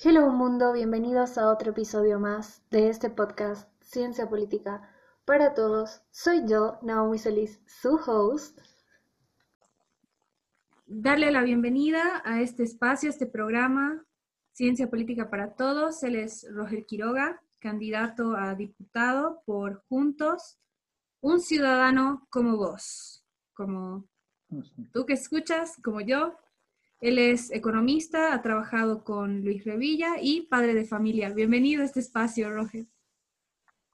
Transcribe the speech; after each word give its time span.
Hello 0.00 0.30
mundo, 0.30 0.74
bienvenidos 0.74 1.38
a 1.38 1.50
otro 1.50 1.72
episodio 1.72 2.20
más 2.20 2.62
de 2.70 2.88
este 2.88 3.10
podcast 3.10 3.68
Ciencia 3.82 4.28
Política 4.28 4.88
para 5.24 5.54
Todos. 5.54 6.02
Soy 6.12 6.46
yo, 6.46 6.78
Naomi 6.82 7.18
Solís, 7.18 7.60
su 7.66 7.96
host. 8.06 8.60
Darle 10.86 11.32
la 11.32 11.42
bienvenida 11.42 12.22
a 12.24 12.40
este 12.40 12.62
espacio, 12.62 13.08
a 13.08 13.10
este 13.10 13.26
programa 13.26 14.06
Ciencia 14.52 14.88
Política 14.88 15.30
para 15.30 15.56
Todos. 15.56 16.00
Él 16.04 16.14
es 16.14 16.46
Roger 16.48 16.86
Quiroga, 16.86 17.42
candidato 17.58 18.36
a 18.36 18.54
diputado 18.54 19.42
por 19.46 19.82
Juntos, 19.88 20.60
un 21.20 21.40
ciudadano 21.40 22.24
como 22.30 22.56
vos, 22.56 23.24
como 23.52 24.06
tú 24.92 25.04
que 25.06 25.14
escuchas, 25.14 25.76
como 25.82 26.00
yo, 26.00 26.36
él 27.00 27.18
es 27.18 27.50
economista, 27.52 28.34
ha 28.34 28.42
trabajado 28.42 29.04
con 29.04 29.42
Luis 29.42 29.64
Revilla 29.64 30.16
y 30.20 30.42
padre 30.42 30.74
de 30.74 30.84
familia. 30.84 31.32
Bienvenido 31.32 31.82
a 31.82 31.84
este 31.84 32.00
espacio, 32.00 32.50
Roger. 32.50 32.86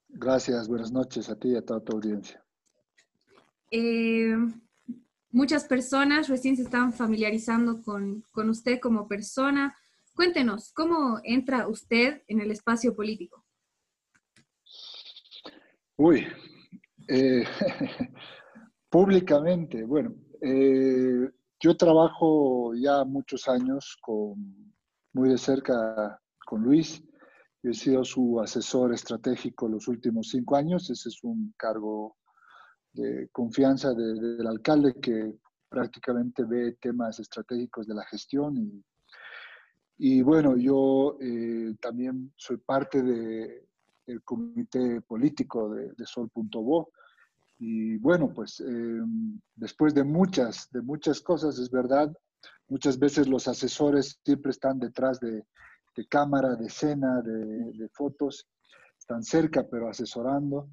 Gracias, 0.09 0.69
buenas 0.69 0.91
noches 0.91 1.29
a 1.29 1.37
ti 1.37 1.49
y 1.51 1.57
a 1.57 1.63
toda 1.63 1.81
tu 1.81 1.97
audiencia. 1.97 2.43
Eh, 3.71 4.37
muchas 5.31 5.65
personas 5.65 6.29
recién 6.29 6.57
se 6.57 6.63
están 6.63 6.93
familiarizando 6.93 7.83
con, 7.83 8.25
con 8.31 8.49
usted 8.49 8.81
como 8.81 9.07
persona. 9.07 9.77
Cuéntenos, 10.15 10.73
¿cómo 10.73 11.21
entra 11.25 11.69
usted 11.69 12.23
en 12.29 12.41
el 12.41 12.53
espacio 12.53 12.95
político? 12.95 13.45
Uy, 15.97 16.27
eh, 17.09 17.45
públicamente, 18.89 19.85
bueno, 19.85 20.15
eh, 20.41 21.29
yo 21.65 21.75
trabajo 21.79 22.75
ya 22.75 23.05
muchos 23.07 23.49
años 23.49 23.97
muy 25.15 25.31
de 25.31 25.39
cerca 25.39 26.21
con 26.45 26.63
Luis. 26.63 27.03
he 27.63 27.73
sido 27.73 28.05
su 28.05 28.39
asesor 28.39 28.93
estratégico 28.93 29.67
los 29.67 29.89
últimos 29.89 30.29
cinco 30.29 30.57
años. 30.57 30.91
Ese 30.91 31.09
es 31.09 31.25
un 31.25 31.55
cargo 31.57 32.17
de 32.93 33.31
confianza 33.33 33.95
del 33.95 34.47
alcalde 34.47 34.93
que 35.01 35.39
prácticamente 35.71 36.45
ve 36.45 36.77
temas 36.79 37.19
estratégicos 37.19 37.87
de 37.87 37.95
la 37.95 38.05
gestión. 38.05 38.85
Y, 39.97 40.21
bueno, 40.21 40.59
yo 40.59 41.17
eh, 41.19 41.75
también 41.81 42.35
soy 42.37 42.59
parte 42.59 43.03
del 43.03 44.23
comité 44.23 45.01
político 45.01 45.71
de 45.71 46.05
Sol.bo 46.05 46.91
y 47.59 47.97
bueno, 47.99 48.33
pues 48.35 48.61
em, 48.61 49.41
después 49.55 49.95
de 49.95 50.05
muchas, 50.05 50.69
de 50.71 50.83
muchas 50.83 51.21
cosas, 51.21 51.59
es 51.59 51.71
verdad, 51.71 52.13
muchas 52.69 52.99
veces 52.99 53.29
los 53.29 53.47
asesores 53.47 54.19
siempre 54.25 54.51
están 54.51 54.79
detrás 54.79 55.21
de, 55.21 55.45
cámara, 56.09 56.57
de 56.57 56.67
escena, 56.67 57.23
de, 57.23 57.89
fotos, 57.93 58.49
están 58.99 59.23
cerca, 59.23 59.65
pero 59.71 59.89
asesorando, 59.89 60.69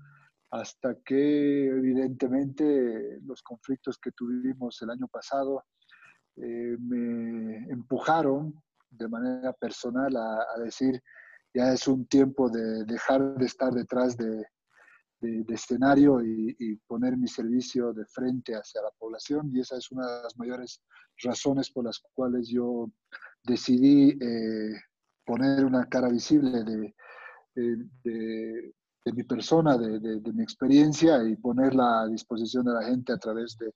hasta 0.49 0.95
que 1.05 1.67
evidentemente 1.67 3.19
los 3.21 3.41
conflictos 3.43 3.99
que 3.99 4.11
tuvimos 4.11 4.81
el 4.81 4.89
año 4.89 5.07
pasado 5.07 5.63
eh, 6.37 6.75
me 6.79 7.57
empujaron 7.71 8.55
de 8.89 9.07
manera 9.07 9.53
personal 9.53 10.15
a 10.17 10.59
decir, 10.59 11.01
ya 11.53 11.71
es 11.71 11.87
un 11.87 12.07
tiempo 12.07 12.49
de 12.49 12.83
dejar 12.85 13.35
de 13.35 13.45
estar 13.45 13.71
detrás 13.71 14.17
de, 14.17 14.43
de, 15.21 15.45
escenario 15.53 16.21
y, 16.23 16.75
poner 16.87 17.15
mi 17.15 17.27
servicio 17.27 17.93
de 17.93 18.05
frente 18.05 18.53
hacia 18.55 18.81
la 18.81 18.91
población 18.97 19.51
y 19.53 19.59
esa 19.59 19.77
es 19.77 19.91
una 19.91 20.07
de 20.07 20.23
las 20.23 20.37
mayores 20.37 20.81
razones 21.23 21.69
por 21.69 21.85
las 21.85 21.99
cuales 22.13 22.49
yo 22.49 22.91
decidí 23.43 24.17
eh, 24.19 24.73
poner 25.25 25.63
una 25.63 25.87
cara 25.87 26.09
visible 26.09 26.63
de, 26.63 26.93
de, 27.55 28.73
mi 29.13 29.23
persona, 29.23 29.77
de, 29.77 30.33
mi 30.33 30.43
experiencia 30.43 31.23
y 31.23 31.35
ponerla 31.35 32.01
a 32.01 32.07
disposición 32.07 32.65
de 32.65 32.73
la 32.73 32.83
gente 32.83 33.13
a 33.13 33.17
través 33.17 33.57
de 33.57 33.73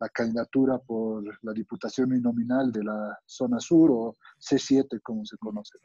la 0.00 0.08
candidatura 0.08 0.78
por 0.78 1.24
la 1.42 1.52
Diputación 1.52 2.12
Uninominal 2.12 2.72
de 2.72 2.84
la 2.84 3.18
Zona 3.26 3.60
Sur 3.60 3.90
o 3.92 4.16
C7 4.38 5.00
como 5.02 5.24
se 5.24 5.36
conoce. 5.38 5.78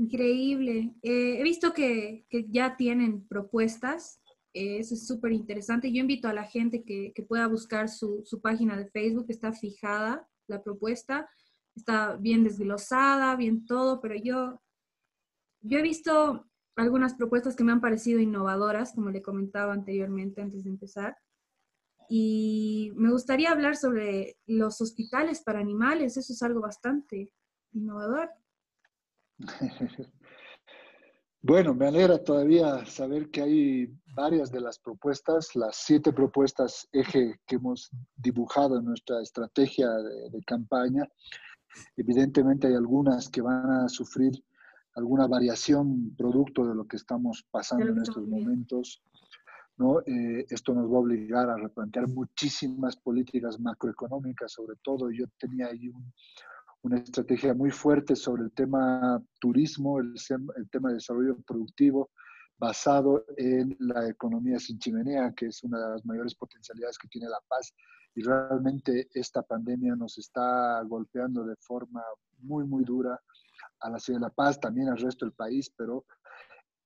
Increíble. 0.00 0.94
Eh, 1.02 1.38
he 1.38 1.42
visto 1.42 1.74
que, 1.74 2.24
ya 2.48 2.78
tienen 2.78 3.28
propuestas. 3.28 4.22
Eh, 4.54 4.78
eso 4.78 4.94
es 4.94 5.06
súper 5.06 5.32
interesante. 5.32 5.92
Yo 5.92 6.00
invito 6.00 6.26
a 6.26 6.32
la 6.32 6.44
gente 6.44 6.84
que, 6.84 7.12
pueda 7.28 7.46
buscar 7.46 7.90
su, 7.90 8.24
página 8.42 8.78
de 8.78 8.88
Facebook. 8.88 9.26
Está 9.28 9.52
fijada 9.52 10.26
la 10.46 10.62
propuesta. 10.62 11.28
Está 11.76 12.16
bien 12.16 12.44
desglosada, 12.44 13.36
bien 13.36 13.66
todo, 13.66 14.00
pero 14.00 14.14
yo, 14.14 14.62
yo 15.60 15.78
he 15.78 15.82
visto 15.82 16.46
algunas 16.76 17.12
propuestas 17.12 17.54
que 17.54 17.64
me 17.64 17.72
han 17.72 17.82
parecido 17.82 18.20
innovadoras, 18.20 18.94
como 18.94 19.10
le 19.10 19.20
comentaba 19.20 19.74
anteriormente 19.74 20.40
antes 20.40 20.64
de 20.64 20.70
empezar. 20.70 21.14
Y 22.08 22.90
me 22.96 23.10
gustaría 23.10 23.52
hablar 23.52 23.76
sobre 23.76 24.38
los 24.46 24.80
hospitales 24.80 25.42
para 25.42 25.60
animales. 25.60 26.16
Eso 26.16 26.32
es 26.32 26.42
algo 26.42 26.62
bastante 26.62 27.34
innovador. 27.72 28.30
Bueno, 31.42 31.74
me 31.74 31.86
alegra 31.86 32.22
todavía 32.22 32.84
saber 32.84 33.30
que 33.30 33.40
hay 33.40 33.86
varias 34.14 34.52
de 34.52 34.60
las 34.60 34.78
propuestas, 34.78 35.56
las 35.56 35.74
siete 35.74 36.12
propuestas 36.12 36.86
eje 36.92 37.40
que 37.46 37.56
hemos 37.56 37.90
dibujado 38.14 38.78
en 38.78 38.84
nuestra 38.84 39.22
estrategia 39.22 39.88
de, 39.88 40.42
campaña. 40.46 41.08
Evidentemente 41.96 42.66
hay 42.66 42.74
algunas 42.74 43.30
que 43.30 43.40
van 43.40 43.70
a 43.70 43.88
sufrir 43.88 44.32
alguna 44.96 45.26
variación 45.26 46.14
producto 46.14 46.66
de 46.66 46.74
lo 46.74 46.86
que 46.86 46.96
estamos 46.96 47.46
pasando 47.50 47.88
en 47.88 48.02
estos 48.02 48.28
momentos. 48.28 49.02
¿no? 49.78 50.00
Eh, 50.00 50.44
esto 50.50 50.74
nos 50.74 50.92
va 50.92 50.96
a 50.96 51.00
obligar 51.00 51.48
a 51.48 51.56
replantear 51.56 52.06
muchísimas 52.06 52.98
políticas 52.98 53.58
macroeconómicas, 53.58 54.52
sobre 54.52 54.76
todo. 54.82 55.10
Yo 55.10 55.24
tenía 55.38 55.68
ahí 55.68 55.88
un, 55.88 56.12
una 56.82 56.98
estrategia 56.98 57.54
muy 57.54 57.70
fuerte 57.70 58.16
sobre 58.16 58.44
el 58.44 58.52
tema 58.52 59.22
turismo, 59.38 60.00
el, 60.00 60.14
tema 60.70 60.88
de 60.88 60.94
desarrollo 60.94 61.36
productivo, 61.46 62.10
basado 62.58 63.24
en 63.36 63.76
la 63.80 64.08
economía 64.08 64.58
sin 64.58 64.78
chimenea, 64.78 65.32
que 65.34 65.46
es 65.46 65.62
una 65.62 65.78
de 65.78 65.90
las 65.90 66.04
mayores 66.04 66.34
potencialidades 66.34 66.98
que 66.98 67.08
tiene 67.08 67.28
La 67.28 67.40
Paz. 67.48 67.74
Y 68.14 68.22
realmente 68.22 69.08
esta 69.14 69.42
pandemia 69.42 69.94
nos 69.94 70.18
está 70.18 70.82
golpeando 70.82 71.44
de 71.44 71.56
forma 71.56 72.02
muy, 72.38 72.64
muy 72.64 72.84
dura 72.84 73.18
a 73.80 73.90
la 73.90 73.98
ciudad 73.98 74.20
de 74.20 74.26
La 74.26 74.30
Paz, 74.30 74.58
también 74.60 74.88
al 74.88 74.98
resto 74.98 75.24
del 75.24 75.32
país, 75.32 75.70
pero 75.76 76.04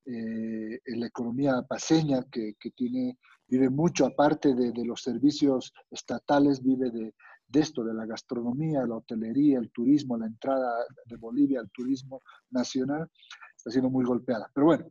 eh, 0.06 0.80
la 0.86 1.06
economía 1.06 1.62
paseña 1.62 2.22
que, 2.30 2.54
que, 2.60 2.70
tiene, 2.72 3.18
vive 3.48 3.70
mucho, 3.70 4.06
aparte 4.06 4.54
de, 4.54 4.70
de 4.72 4.84
los 4.84 5.02
servicios 5.02 5.72
estatales, 5.90 6.62
vive 6.62 6.90
de, 6.90 7.14
de 7.54 7.60
esto, 7.60 7.84
de 7.84 7.94
la 7.94 8.04
gastronomía, 8.04 8.84
la 8.84 8.96
hotelería, 8.96 9.58
el 9.58 9.70
turismo, 9.70 10.18
la 10.18 10.26
entrada 10.26 10.70
de 11.06 11.16
Bolivia 11.16 11.60
al 11.60 11.70
turismo 11.70 12.20
nacional, 12.50 13.08
está 13.56 13.70
siendo 13.70 13.90
muy 13.90 14.04
golpeada. 14.04 14.50
Pero 14.52 14.66
bueno, 14.66 14.86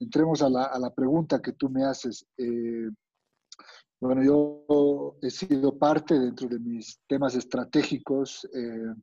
entremos 0.00 0.42
a 0.42 0.48
la, 0.48 0.94
pregunta 0.94 1.42
que 1.42 1.52
tú 1.52 1.68
me 1.68 1.84
haces. 1.84 2.26
Eh, 2.38 2.88
bueno, 4.00 4.24
yo 4.24 5.18
he 5.20 5.30
sido 5.30 5.78
parte 5.78 6.18
dentro 6.18 6.48
de 6.48 6.58
mis 6.58 7.00
temas 7.06 7.34
estratégicos, 7.34 8.48
eh, 8.54 8.94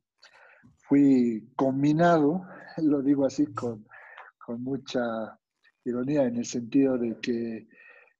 fui 0.88 1.48
combinado, 1.54 2.42
lo 2.78 3.00
digo 3.00 3.26
así 3.26 3.46
con, 3.54 3.86
con 4.44 4.60
mucha 4.62 5.38
ironía, 5.84 6.24
en 6.24 6.36
el 6.36 6.46
sentido 6.46 6.98
de 6.98 7.16
que 7.20 7.68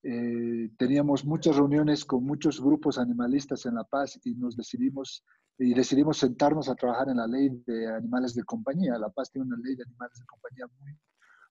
eh, 0.03 0.70
teníamos 0.78 1.25
muchas 1.25 1.56
reuniones 1.56 2.04
con 2.04 2.25
muchos 2.25 2.60
grupos 2.60 2.98
animalistas 2.98 3.66
en 3.66 3.75
La 3.75 3.84
Paz 3.84 4.19
y 4.25 4.34
nos 4.34 4.56
decidimos 4.56 5.25
y 5.59 5.75
decidimos 5.75 6.19
sentarnos 6.19 6.69
a 6.69 6.76
trabajar 6.76 7.09
en 7.09 7.16
la 7.16 7.26
ley 7.26 7.50
de 7.66 7.92
animales 7.92 8.34
de 8.34 8.44
compañía. 8.44 8.97
La 8.97 9.10
Paz 9.10 9.33
tiene 9.33 9.48
una 9.48 9.56
ley 9.56 9.74
de 9.74 9.83
animales 9.83 10.21
de 10.21 10.24
compañía 10.27 10.66
muy, 10.78 10.97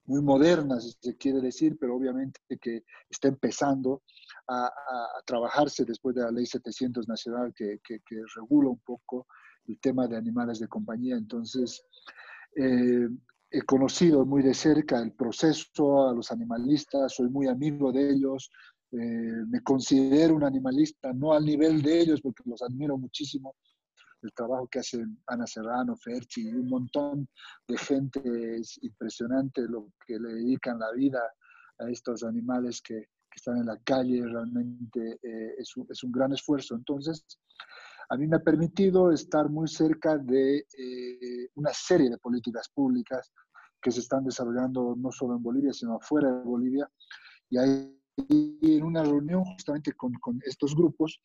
muy 0.06 0.22
moderna, 0.22 0.80
si 0.80 0.94
se 1.02 1.18
quiere 1.18 1.42
decir, 1.42 1.78
pero 1.78 1.96
obviamente 1.96 2.40
que 2.62 2.84
está 3.10 3.28
empezando 3.28 4.04
a, 4.48 4.72
trabajarse 5.26 5.84
después 5.84 6.16
de 6.16 6.22
la 6.22 6.32
ley 6.32 6.46
700 6.46 7.08
nacional 7.10 7.54
que, 7.54 7.80
que, 7.84 8.00
regula 8.36 8.70
un 8.70 8.80
poco 8.80 9.28
el 9.68 9.78
tema 9.82 10.08
de 10.08 10.16
animales 10.16 10.60
de 10.60 10.70
compañía. 10.70 11.18
Entonces, 11.18 11.84
eh, 12.56 13.10
he 13.50 13.62
conocido 13.62 14.26
muy 14.26 14.44
de 14.44 14.54
cerca 14.54 15.02
el 15.02 15.14
proceso 15.14 16.08
a 16.08 16.14
los 16.14 16.32
animalistas, 16.32 17.14
soy 17.16 17.30
muy 17.30 17.48
amigo 17.48 17.92
de 17.92 18.12
ellos, 18.12 18.52
eh, 18.92 19.46
me 19.48 19.62
considero 19.62 20.36
un 20.36 20.44
animalista, 20.44 21.14
no 21.14 21.34
al 21.34 21.46
nivel 21.46 21.82
de 21.82 22.02
ellos, 22.02 22.22
porque 22.22 22.44
los 22.46 22.62
admiro 22.62 22.98
muchísimo, 22.98 23.56
el 24.22 24.34
trabajo 24.34 24.68
que 24.68 24.80
hacen 24.80 25.22
Ana 25.28 25.46
Serrano, 25.46 25.96
Ferchi 25.96 26.48
un 26.48 26.70
montón 26.70 27.28
de 27.68 27.78
gente, 27.78 28.56
es 28.56 28.80
impresionante 28.82 29.62
lo 29.68 29.92
que 30.06 30.20
le 30.20 30.36
dedican 30.36 30.80
la 30.80 30.92
vida 30.92 31.22
a 31.80 31.90
estos 31.90 32.24
animales 32.24 32.82
que, 32.82 32.96
que 32.96 33.36
están 33.36 33.58
en 33.58 33.68
la 33.68 33.78
calle, 33.78 34.24
realmente 34.24 35.20
eh, 35.22 35.56
es, 35.58 35.76
un, 35.78 35.86
es, 35.90 36.04
un, 36.04 36.12
gran 36.12 36.34
esfuerzo. 36.34 36.76
Entonces, 36.76 37.24
a 38.10 38.18
mí 38.18 38.28
me 38.28 38.38
ha 38.38 38.44
permitido 38.44 39.12
estar 39.12 39.50
muy 39.50 39.68
cerca 39.68 40.18
de 40.18 40.58
eh, 40.78 41.27
una 41.68 41.74
serie 41.74 42.10
de 42.10 42.18
políticas 42.18 42.70
públicas 42.70 43.32
que 43.82 43.92
se 43.92 44.00
están 44.00 44.24
desarrollando 44.24 44.96
no 44.98 45.12
solo 45.12 45.36
en 45.36 45.44
Bolivia, 45.44 45.74
sino 45.74 45.96
afuera 45.96 46.32
de 46.32 46.44
Bolivia. 46.44 46.90
Y 47.50 47.58
ahí 47.58 47.94
en 48.18 48.84
una 48.84 49.04
reunión 49.04 49.44
justamente 49.44 49.92
con, 49.94 50.14
con, 50.14 50.40
estos 50.46 50.76
grupos, 50.76 51.20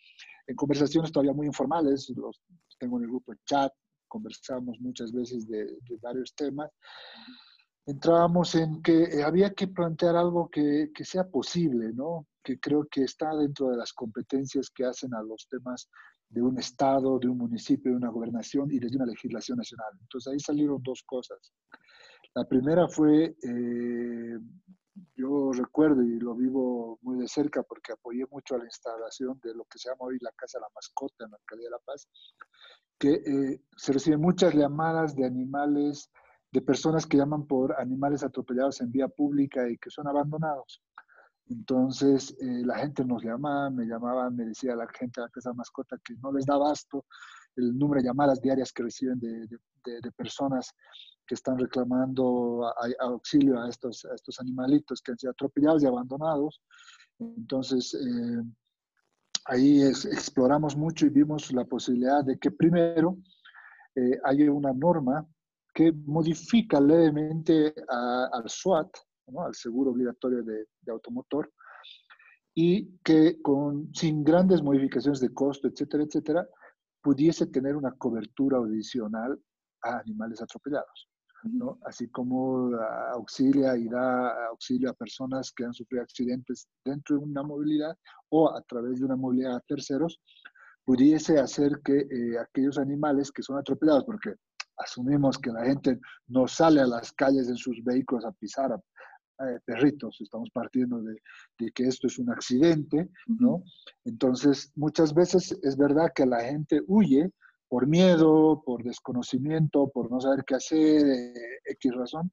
en 0.46 0.56
conversaciones 0.56 1.12
todavía 1.12 1.32
muy 1.32 1.46
informales, 1.46 2.12
los 2.16 2.42
tengo 2.78 2.98
en 2.98 3.04
el 3.04 3.10
grupo 3.10 3.32
de 3.32 3.38
chat, 3.46 3.72
conversamos 4.08 4.78
muchas 4.80 5.12
veces 5.12 5.48
de, 5.48 5.64
de 5.64 5.96
varios 6.02 6.34
temas, 6.34 6.70
entrábamos 7.86 8.54
en 8.56 8.82
que 8.82 9.04
eh, 9.04 9.22
había 9.22 9.54
que 9.54 9.68
plantear 9.68 10.16
algo 10.16 10.50
que, 10.50 10.90
que, 10.94 11.04
sea 11.04 11.26
posible, 11.30 11.92
¿no? 11.94 12.26
que 12.44 12.58
creo 12.58 12.86
que 12.90 13.04
está 13.04 13.34
dentro 13.36 13.70
de 13.70 13.78
las 13.78 13.92
competencias 13.92 14.68
que 14.68 14.84
hacen 14.84 15.14
a 15.14 15.22
los 15.22 15.46
temas 15.48 15.88
de 16.32 16.42
un 16.42 16.58
Estado, 16.58 17.18
de 17.18 17.28
un 17.28 17.38
municipio, 17.38 17.92
de 17.92 17.98
una 17.98 18.08
gobernación 18.08 18.70
y 18.72 18.78
de 18.78 18.88
una 18.96 19.06
legislación 19.06 19.58
nacional. 19.58 19.92
Entonces 20.00 20.32
ahí 20.32 20.40
salieron 20.40 20.82
dos 20.82 21.02
cosas. 21.04 21.52
La 22.34 22.46
primera 22.46 22.88
fue, 22.88 23.36
eh, 23.42 24.38
yo 25.14 25.52
recuerdo 25.52 26.02
y 26.02 26.18
lo 26.18 26.34
vivo 26.34 26.98
muy 27.02 27.18
de 27.18 27.28
cerca 27.28 27.62
porque 27.62 27.92
apoyé 27.92 28.24
mucho 28.30 28.54
a 28.54 28.58
la 28.58 28.64
instalación 28.64 29.38
de 29.44 29.54
lo 29.54 29.64
que 29.64 29.78
se 29.78 29.90
llama 29.90 30.06
hoy 30.06 30.16
la 30.20 30.32
Casa 30.32 30.58
de 30.58 30.62
la 30.62 30.70
Mascota 30.74 31.24
en 31.24 31.32
la 31.32 31.36
Alcaldía 31.36 31.66
de 31.66 31.70
La 31.70 31.78
Paz, 31.84 32.08
que 32.98 33.12
eh, 33.12 33.60
se 33.76 33.92
reciben 33.92 34.20
muchas 34.20 34.54
llamadas 34.54 35.14
de 35.14 35.26
animales, 35.26 36.10
de 36.50 36.62
personas 36.62 37.06
que 37.06 37.18
llaman 37.18 37.46
por 37.46 37.78
animales 37.78 38.24
atropellados 38.24 38.80
en 38.80 38.90
vía 38.90 39.08
pública 39.08 39.68
y 39.68 39.76
que 39.76 39.90
son 39.90 40.08
abandonados. 40.08 40.82
Entonces 41.52 42.34
eh, 42.40 42.62
la 42.64 42.78
gente 42.78 43.04
nos 43.04 43.22
llamaba, 43.22 43.70
me 43.70 43.84
llamaba, 43.84 44.30
me 44.30 44.46
decía 44.46 44.74
la 44.74 44.86
gente 44.88 45.20
de 45.20 45.26
la 45.26 45.30
casa 45.30 45.52
mascota 45.52 45.98
que 46.04 46.14
no 46.22 46.32
les 46.32 46.46
da 46.46 46.54
abasto 46.54 47.04
el 47.56 47.76
número 47.78 48.00
de 48.00 48.08
llamadas 48.08 48.40
diarias 48.40 48.72
que 48.72 48.82
reciben 48.82 49.20
de, 49.20 49.46
de, 49.46 50.12
personas 50.12 50.72
que 51.26 51.34
están 51.34 51.58
reclamando 51.58 52.72
auxilio 53.00 53.60
a 53.60 53.68
estos, 53.68 54.06
animalitos 54.40 55.02
que 55.02 55.12
han 55.12 55.18
sido 55.18 55.32
atropellados 55.32 55.82
y 55.82 55.86
abandonados. 55.86 56.62
Entonces, 57.18 57.94
eh, 57.94 58.42
ahí 59.46 59.82
exploramos 59.82 60.76
mucho 60.76 61.06
y 61.06 61.10
vimos 61.10 61.52
la 61.52 61.64
posibilidad 61.64 62.24
de 62.24 62.38
que 62.38 62.50
primero 62.50 63.18
eh, 63.94 64.18
haya 64.24 64.50
una 64.50 64.72
norma 64.72 65.26
que 65.74 65.92
modifica 65.92 66.80
levemente 66.80 67.74
al 67.88 68.48
SWAT, 68.48 68.90
¿no? 69.28 69.44
al 69.44 69.54
seguro 69.54 69.92
obligatorio 69.92 70.42
de, 70.42 70.66
de, 70.80 70.92
automotor, 70.92 71.52
y 72.54 72.98
que 72.98 73.40
con, 73.40 73.94
sin 73.94 74.22
grandes 74.22 74.62
modificaciones 74.62 75.20
de 75.20 75.32
costo, 75.32 75.68
etcétera, 75.68 76.04
etcétera, 76.04 76.48
pudiese 77.02 77.46
tener 77.46 77.76
una 77.76 77.92
cobertura 77.92 78.58
adicional 78.58 79.40
a 79.82 79.98
animales 79.98 80.40
atropellados. 80.40 81.08
¿no? 81.44 81.78
Así 81.84 82.08
como 82.08 82.70
auxilia 83.14 83.76
y 83.76 83.88
da 83.88 84.46
auxilio 84.46 84.90
a 84.90 84.94
personas 84.94 85.50
que 85.52 85.64
han 85.64 85.74
sufrido 85.74 86.02
accidentes 86.02 86.68
dentro 86.84 87.16
de 87.16 87.24
una 87.24 87.42
movilidad 87.42 87.96
o 88.28 88.54
a 88.54 88.62
través 88.62 89.00
de 89.00 89.06
una 89.06 89.16
movilidad 89.16 89.56
a 89.56 89.60
terceros, 89.60 90.20
pudiese 90.84 91.38
hacer 91.38 91.80
que 91.84 91.98
eh, 91.98 92.38
aquellos 92.38 92.78
animales 92.78 93.30
que 93.32 93.42
son 93.42 93.58
atropellados, 93.58 94.04
porque 94.04 94.34
asumimos 94.78 95.38
que 95.38 95.50
la 95.50 95.64
gente 95.64 96.00
no 96.28 96.46
sale 96.48 96.80
a 96.80 96.86
las 96.86 97.12
calles 97.12 97.48
en 97.48 97.56
sus 97.56 97.82
vehículos 97.84 98.24
a 98.24 98.32
pisar 98.32 98.72
a, 98.72 98.82
eh, 99.40 99.58
perritos, 99.64 100.20
estamos 100.20 100.50
partiendo 100.50 101.00
de, 101.00 101.16
de, 101.58 101.72
que 101.72 101.84
esto 101.84 102.06
es 102.06 102.18
un 102.18 102.30
accidente, 102.30 103.08
¿no? 103.26 103.64
Entonces, 104.04 104.72
muchas 104.76 105.14
veces 105.14 105.58
es 105.62 105.76
verdad 105.76 106.12
que 106.14 106.26
la 106.26 106.40
gente 106.42 106.80
huye 106.86 107.30
por 107.68 107.86
miedo, 107.86 108.62
por 108.64 108.84
desconocimiento, 108.84 109.88
por 109.88 110.10
no 110.10 110.20
saber 110.20 110.44
qué 110.46 110.56
hacer, 110.56 111.06
eh, 111.06 111.60
X 111.64 111.94
razón. 111.94 112.30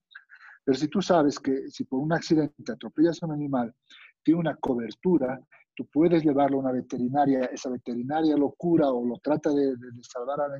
Pero 0.66 0.78
si 0.78 0.88
tú 0.88 1.02
sabes 1.02 1.40
que 1.40 1.70
si 1.70 1.86
por 1.86 2.00
un 2.00 2.14
accidente 2.14 2.72
atropellas 2.72 3.24
a 3.24 3.26
un 3.26 3.32
animal, 3.32 3.74
tiene 4.22 4.42
una 4.42 4.56
cobertura, 4.58 5.40
tú 5.74 5.88
puedes 5.92 6.24
llevarlo 6.24 6.58
a 6.58 6.60
una 6.60 6.72
veterinaria, 6.74 7.46
esa 7.46 7.70
veterinaria 7.70 8.36
lo 8.36 8.52
cura 8.52 8.90
o 8.90 9.06
lo 9.06 9.18
trata 9.20 9.50
de, 9.52 9.68
de, 9.78 9.92
de 9.94 10.04
salvar 10.04 10.42
al 10.42 10.52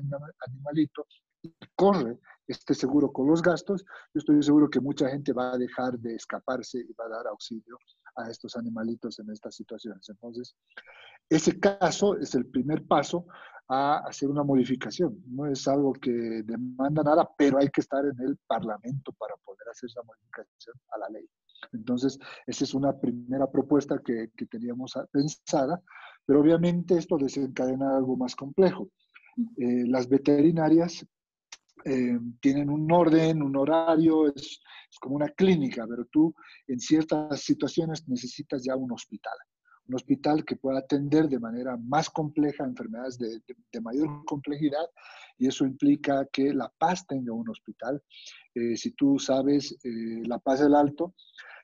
animalito 0.46 1.06
y 1.42 1.54
corre 1.74 2.18
este 2.46 2.74
seguro 2.74 3.12
con 3.12 3.28
los 3.28 3.42
gastos, 3.42 3.84
yo 4.12 4.18
estoy 4.18 4.42
seguro 4.42 4.68
que 4.68 4.80
mucha 4.80 5.08
gente 5.08 5.32
va 5.32 5.52
a 5.52 5.58
dejar 5.58 5.98
de 5.98 6.14
escaparse 6.14 6.80
y 6.80 6.92
va 6.94 7.06
a 7.06 7.16
dar 7.16 7.26
auxilio 7.28 7.78
a 8.16 8.28
estos 8.28 8.56
animalitos 8.56 9.18
en 9.20 9.30
estas 9.30 9.54
situaciones. 9.54 10.08
Entonces, 10.08 10.56
ese 11.28 11.60
caso 11.60 12.16
es 12.16 12.34
el 12.34 12.46
primer 12.46 12.84
paso 12.86 13.26
a 13.68 13.98
hacer 13.98 14.28
una 14.28 14.42
modificación. 14.42 15.22
No 15.28 15.46
es 15.46 15.68
algo 15.68 15.92
que 15.92 16.10
demanda 16.10 17.04
nada, 17.04 17.28
pero 17.38 17.58
hay 17.58 17.68
que 17.68 17.82
estar 17.82 18.04
en 18.04 18.20
el 18.20 18.36
Parlamento 18.48 19.12
para 19.12 19.36
poder 19.44 19.68
hacer 19.70 19.88
esa 19.88 20.02
modificación 20.02 20.74
a 20.90 20.98
la 20.98 21.08
ley. 21.08 21.28
Entonces, 21.72 22.18
esa 22.46 22.64
es 22.64 22.74
una 22.74 22.98
primera 22.98 23.48
propuesta 23.48 24.00
que, 24.04 24.32
que 24.36 24.46
teníamos 24.46 24.94
pensada, 25.12 25.80
pero 26.26 26.40
obviamente 26.40 26.96
esto 26.96 27.16
desencadena 27.16 27.96
algo 27.96 28.16
más 28.16 28.34
complejo. 28.34 28.90
Eh, 29.56 29.86
las 29.86 30.08
veterinarias 30.08 31.06
eh, 31.84 32.18
tienen 32.40 32.70
un 32.70 32.90
orden, 32.90 33.42
un 33.42 33.56
horario, 33.56 34.28
es, 34.28 34.60
es, 34.90 34.98
como 35.00 35.16
una 35.16 35.28
clínica, 35.28 35.86
pero 35.88 36.04
tú 36.06 36.34
en 36.66 36.80
ciertas 36.80 37.40
situaciones 37.40 38.08
necesitas 38.08 38.62
ya 38.64 38.76
un 38.76 38.92
hospital. 38.92 39.36
Un 39.88 39.96
hospital 39.96 40.44
que 40.44 40.56
pueda 40.56 40.78
atender 40.78 41.28
de 41.28 41.40
manera 41.40 41.76
más 41.76 42.10
compleja 42.10 42.64
enfermedades 42.64 43.18
de, 43.18 43.40
de, 43.40 43.56
de 43.72 43.80
mayor 43.80 44.24
complejidad 44.24 44.86
y 45.40 45.48
eso 45.48 45.64
implica 45.64 46.26
que 46.30 46.52
La 46.52 46.70
Paz 46.78 47.06
tenga 47.06 47.32
un 47.32 47.48
hospital. 47.48 48.00
Eh, 48.54 48.76
si 48.76 48.92
tú 48.92 49.18
sabes, 49.18 49.72
eh, 49.82 50.22
La 50.26 50.38
Paz 50.38 50.60
del 50.60 50.74
Alto 50.74 51.14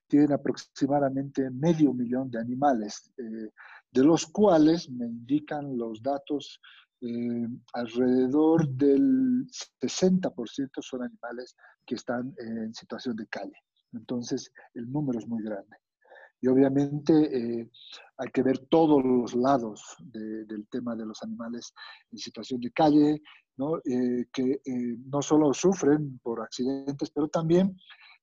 tiene 0.08 0.32
aproximadamente 0.34 1.50
medio 1.50 1.92
millón 1.92 2.30
de 2.30 2.40
animales, 2.40 3.12
eh, 3.18 3.50
de 3.92 4.04
los 4.04 4.26
cuales 4.26 4.90
me 4.90 5.06
indican 5.06 5.76
los 5.76 6.02
datos 6.02 6.60
eh, 7.06 7.48
alrededor 7.74 8.68
del 8.68 9.46
60% 9.80 10.70
son 10.80 11.02
animales 11.02 11.54
que 11.86 11.94
están 11.94 12.34
en 12.38 12.74
situación 12.74 13.16
de 13.16 13.26
calle. 13.28 13.56
Entonces, 13.92 14.52
el 14.74 14.90
número 14.90 15.18
es 15.18 15.26
muy 15.26 15.42
grande. 15.42 15.76
Y 16.40 16.48
obviamente 16.48 17.12
eh, 17.12 17.70
hay 18.18 18.28
que 18.32 18.42
ver 18.42 18.58
todos 18.68 19.02
los 19.02 19.34
lados 19.34 19.96
de, 20.00 20.44
del 20.44 20.68
tema 20.68 20.94
de 20.94 21.06
los 21.06 21.22
animales 21.22 21.72
en 22.12 22.18
situación 22.18 22.60
de 22.60 22.72
calle, 22.72 23.22
¿no? 23.56 23.78
Eh, 23.78 24.26
que 24.32 24.60
eh, 24.64 24.96
no 25.06 25.22
solo 25.22 25.54
sufren 25.54 26.18
por 26.22 26.42
accidentes, 26.42 27.10
pero 27.10 27.28
también 27.28 27.76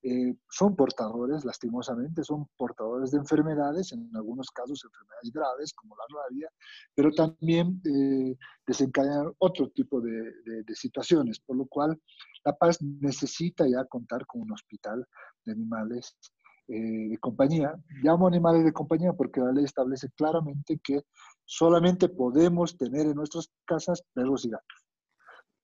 eh, 0.06 0.36
son 0.50 0.76
portadores, 0.76 1.46
lastimosamente, 1.46 2.26
son 2.26 2.46
portadores 2.58 3.12
de 3.12 3.20
enfermedades, 3.20 3.94
en 3.94 4.10
algunos 4.14 4.52
casos 4.52 4.84
enfermedades 4.84 5.32
graves 5.32 5.74
como 5.74 5.96
la 5.96 6.04
rabia, 6.20 6.50
pero 6.94 7.12
también 7.12 7.82
eh, 7.86 8.36
desencadenan 8.68 9.32
otro 9.38 9.70
tipo 9.70 10.02
de, 10.02 10.34
situaciones, 10.76 11.40
por 11.40 11.56
lo 11.56 11.66
cual 11.68 12.02
La 12.44 12.54
Paz 12.54 12.82
necesita 12.82 13.66
ya 13.66 13.86
contar 13.86 14.26
con 14.26 14.42
un 14.42 14.52
hospital 14.52 15.08
de 15.46 15.54
animales 15.54 16.18
eh, 16.68 17.10
de 17.10 17.18
compañía. 17.20 17.74
Llamo 18.02 18.28
animales 18.28 18.66
de 18.66 18.74
compañía 18.74 19.14
porque 19.14 19.40
la 19.40 19.54
ley 19.54 19.64
establece 19.64 20.10
claramente 20.18 20.82
que 20.84 21.04
solamente 21.46 22.10
podemos 22.10 22.78
tener 22.78 23.06
en 23.08 23.16
nuestras 23.16 23.50
casas 23.66 24.04
perros 24.14 24.44
y 24.44 24.50
gatos. 24.50 24.83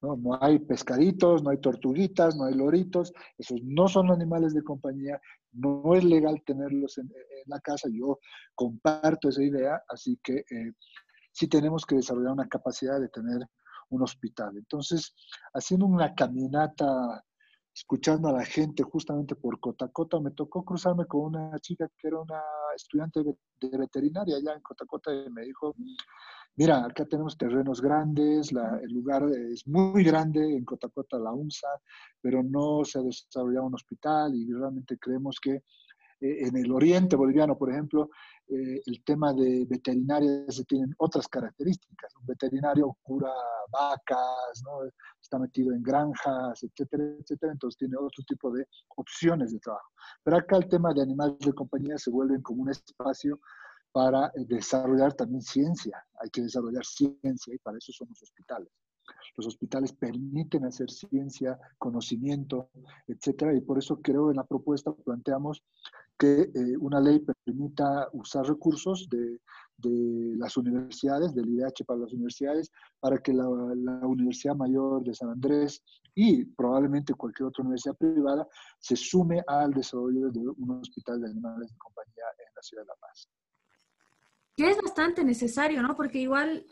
¿No? 0.01 0.15
no 0.15 0.37
hay 0.41 0.59
pescaditos, 0.59 1.43
no 1.43 1.49
hay 1.49 1.57
tortuguitas, 1.57 2.35
no 2.35 2.45
hay 2.45 2.53
loritos, 2.55 3.13
esos 3.37 3.61
no 3.63 3.87
son 3.87 4.11
animales 4.11 4.53
de 4.53 4.63
compañía, 4.63 5.19
no 5.51 5.95
es 5.95 6.03
legal 6.03 6.41
tenerlos 6.45 6.97
en, 6.97 7.11
la 7.45 7.59
casa, 7.59 7.89
yo 7.91 8.19
comparto 8.53 9.29
esa 9.29 9.41
idea, 9.41 9.81
así 9.87 10.19
que 10.21 10.43
eh, 10.49 10.71
sí 11.31 11.47
tenemos 11.47 11.85
que 11.85 11.95
desarrollar 11.95 12.33
una 12.33 12.47
capacidad 12.47 12.99
de 12.99 13.09
tener 13.09 13.47
un 13.89 14.03
hospital. 14.03 14.55
Entonces, 14.57 15.15
haciendo 15.53 15.85
una 15.87 16.13
caminata, 16.13 17.23
escuchando 17.79 18.27
a 18.27 18.33
la 18.33 18.43
gente 18.43 18.83
justamente 18.83 19.35
por 19.35 19.57
Cotacota, 19.59 20.19
me 20.19 20.31
tocó 20.31 20.65
cruzarme 20.65 21.05
con 21.05 21.21
una 21.21 21.57
chica 21.59 21.89
que 21.97 22.09
era 22.09 22.19
una 22.19 22.41
estudiante 22.75 23.21
de 23.23 23.77
veterinaria 23.77 24.35
allá 24.35 24.53
en 24.53 24.61
Cotacota 24.61 25.13
y 25.13 25.29
me 25.29 25.43
dijo, 25.43 25.73
mira, 26.57 26.83
acá 26.85 27.05
tenemos 27.05 27.37
terrenos 27.37 27.81
grandes, 27.81 28.51
la, 28.51 28.79
el 28.83 28.91
lugar 28.91 29.23
es 29.53 29.65
muy 29.65 30.03
grande 30.03 30.57
en 30.57 30.65
Cotacota, 30.65 31.17
la 31.17 31.31
UNSA, 31.31 31.69
pero 32.19 32.43
no 32.43 32.83
se 32.83 32.99
ha 32.99 33.01
desarrollado 33.01 33.67
un 33.67 33.75
hospital 33.75 34.35
y 34.35 34.51
realmente 34.51 34.97
creemos 34.99 35.39
que 35.39 35.63
en 36.21 36.57
el 36.57 36.71
oriente 36.71 37.15
boliviano, 37.15 37.57
por 37.57 37.71
ejemplo, 37.71 38.09
eh, 38.47 38.81
el 38.85 39.03
tema 39.03 39.33
de 39.33 39.65
veterinaria 39.69 40.45
se 40.49 40.65
tienen 40.65 40.93
otras 40.97 41.27
características. 41.27 42.15
Un 42.17 42.25
veterinario 42.25 42.97
cura 43.03 43.31
vacas, 43.71 44.63
¿no? 44.65 44.89
está 45.21 45.37
metido 45.37 45.73
en 45.73 45.83
granjas, 45.83 46.63
etcétera, 46.63 47.03
etcétera, 47.19 47.51
entonces 47.51 47.77
tiene 47.77 47.95
otro 47.97 48.23
tipo 48.27 48.51
de 48.51 48.65
opciones 48.97 49.51
de 49.53 49.59
trabajo. 49.59 49.89
Pero 50.23 50.37
acá 50.37 50.57
el 50.57 50.67
tema 50.67 50.93
de 50.93 51.03
animales 51.03 51.37
de 51.39 51.53
compañía 51.53 51.97
se 51.97 52.09
vuelven 52.09 52.41
como 52.41 52.63
un 52.63 52.69
espacio 52.69 53.39
para 53.91 54.27
eh, 54.27 54.45
desarrollar 54.47 55.13
también 55.13 55.41
ciencia. 55.41 56.03
Hay 56.21 56.29
que 56.29 56.41
desarrollar 56.41 56.85
ciencia 56.85 57.53
y 57.53 57.57
para 57.59 57.77
eso 57.77 57.91
son 57.91 58.07
los 58.09 58.21
hospitales. 58.23 58.69
Los 59.35 59.47
hospitales 59.47 59.93
permiten 59.93 60.65
hacer 60.65 60.89
ciencia, 60.89 61.57
conocimiento, 61.77 62.69
etcétera, 63.07 63.55
y 63.55 63.61
por 63.61 63.77
eso 63.77 64.01
creo 64.01 64.29
en 64.29 64.37
la 64.37 64.43
propuesta 64.43 64.93
planteamos 64.93 65.63
que 66.19 66.41
eh, 66.41 66.77
una 66.79 66.99
ley 66.99 67.25
permita 67.45 68.09
usar 68.11 68.45
recursos 68.45 69.07
de, 69.09 69.39
de, 69.77 70.35
las 70.35 70.57
universidades, 70.57 71.33
del 71.33 71.47
IDH 71.49 71.85
para 71.85 72.01
las 72.01 72.11
universidades, 72.11 72.69
para 72.99 73.17
que 73.19 73.31
la, 73.31 73.45
la, 73.75 74.05
Universidad 74.05 74.55
Mayor 74.55 75.01
de 75.03 75.13
San 75.13 75.29
Andrés 75.29 75.81
y 76.13 76.43
probablemente 76.43 77.13
cualquier 77.13 77.47
otra 77.47 77.63
universidad 77.63 77.95
privada 77.95 78.45
se 78.79 78.97
sume 78.97 79.41
al 79.47 79.71
desarrollo 79.71 80.29
de 80.29 80.39
un 80.39 80.71
hospital 80.81 81.21
de 81.21 81.29
animales 81.29 81.71
de 81.71 81.77
compañía 81.77 82.25
en 82.37 82.53
la 82.53 82.61
ciudad 82.61 82.83
de 82.83 82.87
La 82.87 82.95
Paz. 82.95 83.29
Que 84.57 84.69
es 84.69 84.77
bastante 84.81 85.23
necesario, 85.23 85.81
¿no? 85.81 85.95
Porque 85.95 86.19
igual 86.19 86.65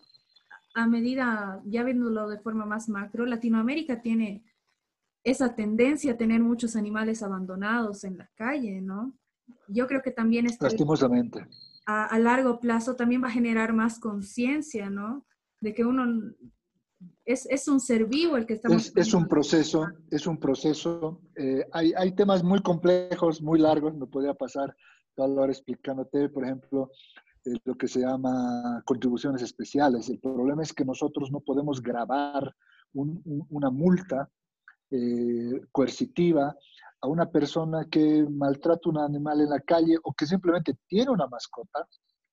a 0.77 0.85
medida, 0.85 1.59
ya 1.65 1.83
viéndolo 1.83 2.29
de 2.29 2.37
forma 2.37 2.65
más 2.65 2.87
macro, 2.87 3.25
Latinoamérica 3.25 3.99
tiene 3.99 4.43
esa 5.23 5.55
tendencia 5.55 6.11
a 6.11 6.17
tener 6.17 6.39
muchos 6.39 6.75
animales 6.75 7.23
abandonados 7.23 8.03
en 8.03 8.19
la 8.19 8.29
calle, 8.35 8.79
¿no? 8.79 9.17
Yo 9.67 9.87
creo 9.87 10.03
que 10.03 10.11
también 10.11 10.45
esto 10.45 10.65
Lastimosamente. 10.65 11.47
A, 11.87 12.05
a 12.05 12.19
largo 12.19 12.59
plazo 12.59 12.95
también 12.95 13.23
va 13.23 13.27
a 13.27 13.31
generar 13.31 13.73
más 13.73 13.99
conciencia, 13.99 14.91
¿no? 14.91 15.25
De 15.61 15.73
que 15.73 15.83
uno 15.83 16.35
es, 17.25 17.47
es, 17.49 17.67
un 17.67 17.79
ser 17.79 18.05
vivo 18.05 18.37
el 18.37 18.45
que 18.45 18.53
estamos... 18.53 18.85
Es, 18.85 18.93
es 18.95 19.13
un 19.15 19.27
proceso, 19.27 19.87
es 20.11 20.27
un 20.27 20.37
proceso. 20.37 21.21
Eh, 21.35 21.65
hay, 21.71 21.91
hay, 21.97 22.11
temas 22.13 22.43
muy 22.43 22.61
complejos, 22.61 23.41
muy 23.41 23.57
largos, 23.57 23.95
me 23.95 24.05
podría 24.05 24.35
pasar 24.35 24.75
toda 25.15 25.27
la 25.27 25.41
hora 25.41 25.51
explicándote, 25.51 26.29
por 26.29 26.43
ejemplo, 26.43 26.91
lo 27.63 27.75
que 27.75 27.87
se 27.87 28.01
llama 28.01 28.81
contribuciones 28.85 29.41
especiales. 29.41 30.09
El 30.09 30.19
problema 30.19 30.63
es 30.63 30.73
que 30.73 30.85
nosotros 30.85 31.31
no 31.31 31.39
podemos 31.39 31.81
grabar 31.81 32.53
una 32.93 33.69
multa 33.69 34.29
eh, 34.89 35.61
coercitiva 35.71 36.55
a 37.01 37.07
una 37.07 37.29
persona 37.29 37.85
que 37.89 38.25
maltrata 38.29 38.89
un 38.89 38.97
animal 38.97 39.41
en 39.41 39.49
la 39.49 39.59
calle 39.59 39.97
o 40.03 40.13
que 40.13 40.25
simplemente 40.25 40.77
tiene 40.87 41.11
una 41.11 41.27
mascota 41.27 41.87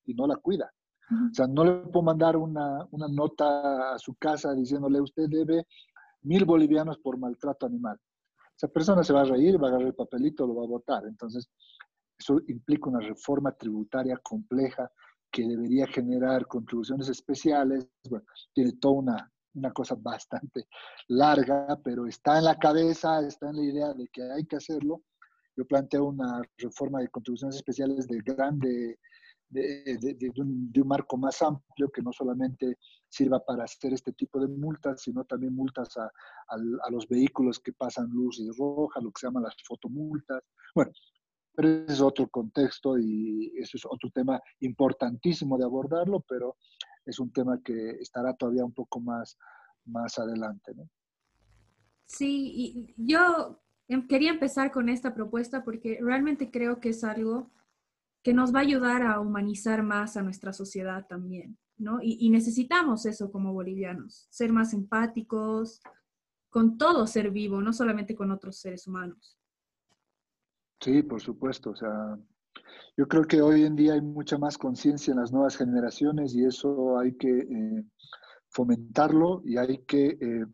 y 0.06 0.14
no 0.14 0.26
la 0.26 0.36
cuida. 0.36 0.70
O 1.10 1.34
sea, 1.34 1.46
no 1.46 1.64
le 1.64 1.72
puedo 1.72 2.02
mandar 2.02 2.36
una, 2.36 2.86
una, 2.90 3.06
nota 3.08 3.92
a 3.92 3.98
su 3.98 4.14
casa 4.14 4.54
diciéndole, 4.54 5.02
usted 5.02 5.28
debe 5.28 5.66
mil 6.22 6.46
bolivianos 6.46 6.98
por 6.98 7.18
maltrato 7.18 7.66
animal. 7.66 7.98
Esa 8.56 8.68
persona 8.68 9.04
se 9.04 9.12
va 9.12 9.20
a 9.20 9.24
reír, 9.24 9.62
va 9.62 9.66
a 9.66 9.70
agarrar 9.70 9.88
el 9.88 9.94
papelito, 9.94 10.46
lo 10.46 10.54
va 10.54 10.64
a 10.64 10.68
votar. 10.68 11.04
Entonces, 11.06 11.50
eso 12.18 12.40
implica 12.48 12.90
una 12.90 13.00
reforma 13.00 13.52
tributaria 13.52 14.16
compleja 14.18 14.90
que 15.30 15.46
debería 15.46 15.86
generar 15.88 16.46
contribuciones 16.46 17.08
especiales. 17.08 17.88
Bueno, 18.08 18.24
tiene 18.52 18.72
toda 18.72 18.94
una, 18.94 19.32
una 19.54 19.72
cosa 19.72 19.96
bastante 19.98 20.68
larga, 21.08 21.78
pero 21.82 22.06
está 22.06 22.38
en 22.38 22.44
la 22.44 22.58
cabeza, 22.58 23.20
está 23.26 23.50
en 23.50 23.56
la 23.56 23.62
idea 23.64 23.94
de 23.94 24.08
que 24.08 24.22
hay 24.30 24.44
que 24.46 24.56
hacerlo. 24.56 25.02
Yo 25.56 25.66
planteo 25.66 26.04
una 26.06 26.42
reforma 26.58 27.00
de 27.00 27.08
contribuciones 27.08 27.56
especiales 27.56 28.06
de 28.06 28.18
grande, 28.18 28.98
de, 29.48 29.98
de, 30.00 30.14
de, 30.14 30.32
un, 30.40 30.72
de, 30.72 30.80
un, 30.80 30.88
marco 30.88 31.16
más 31.16 31.40
amplio 31.42 31.90
que 31.90 32.02
no 32.02 32.12
solamente 32.12 32.78
sirva 33.08 33.44
para 33.44 33.64
hacer 33.64 33.92
este 33.92 34.12
tipo 34.12 34.40
de 34.40 34.48
multas, 34.48 35.02
sino 35.02 35.24
también 35.24 35.54
multas 35.54 35.96
a, 35.96 36.04
a, 36.04 36.54
a 36.54 36.90
los 36.90 37.08
vehículos 37.08 37.60
que 37.60 37.72
pasan 37.72 38.08
luces 38.10 38.56
rojas, 38.56 39.02
lo 39.02 39.10
que 39.12 39.20
se 39.20 39.26
llama 39.26 39.40
las 39.40 39.54
fotomultas. 39.64 40.42
Bueno, 40.74 40.90
pero 41.54 41.68
ese 41.68 41.92
es 41.92 42.00
otro 42.00 42.28
contexto 42.28 42.98
y 42.98 43.52
eso 43.56 43.76
es 43.76 43.84
otro 43.88 44.10
tema 44.10 44.40
importantísimo 44.60 45.56
de 45.56 45.64
abordarlo, 45.64 46.20
pero 46.28 46.56
es 47.06 47.18
un 47.18 47.32
tema 47.32 47.60
que 47.62 47.90
estará 48.00 48.34
todavía 48.34 48.64
un 48.64 48.72
poco 48.72 49.00
más, 49.00 49.38
más 49.84 50.18
adelante. 50.18 50.72
Sí, 52.06 52.52
y 52.54 52.94
yo 52.96 53.60
em, 53.88 54.06
quería 54.06 54.30
empezar 54.30 54.72
con 54.72 54.88
esta 54.88 55.14
propuesta 55.14 55.64
porque 55.64 55.98
realmente 56.00 56.50
creo 56.50 56.80
que 56.80 56.90
es 56.90 57.04
algo 57.04 57.50
que 58.22 58.34
nos 58.34 58.54
va 58.54 58.60
a 58.60 58.62
ayudar 58.62 59.02
a 59.02 59.20
humanizar 59.20 59.82
más 59.82 60.16
a 60.16 60.22
nuestra 60.22 60.52
sociedad 60.52 61.06
también, 61.06 61.58
¿no? 61.76 61.98
Y 62.00 62.30
necesitamos 62.30 63.04
eso 63.04 63.30
como 63.30 63.52
bolivianos, 63.52 64.26
ser 64.30 64.50
más 64.50 64.72
empáticos 64.72 65.82
con 66.48 66.78
todo 66.78 67.06
ser 67.06 67.30
vivo, 67.30 67.60
no 67.60 67.72
solamente 67.72 68.14
con 68.14 68.30
otros 68.30 68.58
seres 68.58 68.86
humanos. 68.86 69.36
Sí, 70.84 71.02
por 71.02 71.22
supuesto. 71.22 71.70
O 71.70 71.76
sea, 71.76 72.18
yo 72.94 73.08
creo 73.08 73.24
que 73.24 73.40
hoy 73.40 73.64
en 73.64 73.74
día 73.74 73.94
hay 73.94 74.02
mucha 74.02 74.36
más 74.36 74.58
conciencia 74.58 75.12
en 75.12 75.20
las 75.20 75.32
nuevas 75.32 75.56
generaciones 75.56 76.34
y 76.34 76.44
eso 76.44 76.98
hay 76.98 77.16
que 77.16 77.38
eh, 77.38 77.84
fomentarlo 78.50 79.40
y 79.46 79.56
hay 79.56 79.78
que 79.86 80.08
eh, 80.20 80.44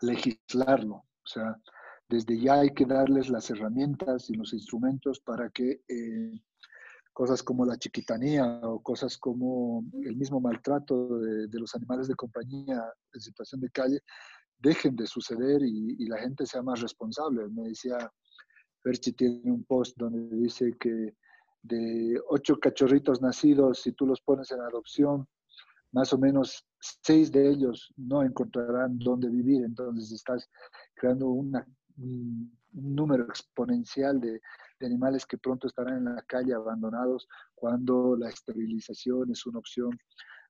legislarlo. 0.00 0.94
O 0.94 1.26
sea, 1.26 1.60
desde 2.08 2.40
ya 2.40 2.60
hay 2.60 2.70
que 2.70 2.86
darles 2.86 3.28
las 3.28 3.50
herramientas 3.50 4.30
y 4.30 4.36
los 4.36 4.54
instrumentos 4.54 5.20
para 5.20 5.50
que 5.50 5.82
eh, 5.86 6.40
cosas 7.12 7.42
como 7.42 7.66
la 7.66 7.76
chiquitanía 7.76 8.60
o 8.62 8.82
cosas 8.82 9.18
como 9.18 9.84
el 10.02 10.16
mismo 10.16 10.40
maltrato 10.40 11.18
de, 11.18 11.60
los 11.60 11.74
animales 11.74 12.08
de 12.08 12.14
compañía 12.14 12.82
en 13.12 13.20
situación 13.20 13.60
de 13.60 13.68
calle 13.68 14.00
dejen 14.58 14.96
de 14.96 15.06
suceder 15.06 15.60
y 15.62 16.06
la 16.06 16.18
gente 16.20 16.46
sea 16.46 16.62
más 16.62 16.80
responsable. 16.80 17.46
Me 17.50 17.68
decía 17.68 18.10
Perchi 18.88 19.12
tiene 19.12 19.52
un 19.52 19.64
post 19.64 19.98
donde 19.98 20.34
dice 20.34 20.74
que 20.80 21.14
de 21.62 22.18
ocho 22.30 22.58
cachorritos 22.58 23.20
nacidos, 23.20 23.80
si 23.82 23.92
tú 23.92 24.06
los 24.06 24.18
pones 24.22 24.50
en 24.50 24.62
adopción, 24.62 25.28
más 25.92 26.10
o 26.14 26.18
menos 26.18 26.64
seis 26.80 27.30
de 27.30 27.50
ellos 27.50 27.92
no 27.98 28.22
encontrarán 28.22 28.98
dónde 28.98 29.28
vivir. 29.28 29.62
Entonces 29.62 30.10
estás 30.10 30.48
creando 30.94 31.28
un, 31.28 31.52
número 32.72 33.24
exponencial 33.24 34.20
de, 34.22 34.40
animales 34.80 35.26
que 35.26 35.36
pronto 35.36 35.66
estarán 35.66 35.98
en 35.98 36.14
la 36.14 36.22
calle 36.22 36.54
abandonados 36.54 37.28
cuando 37.54 38.16
la 38.16 38.30
esterilización 38.30 39.32
es 39.32 39.44
una 39.44 39.58
opción 39.58 39.90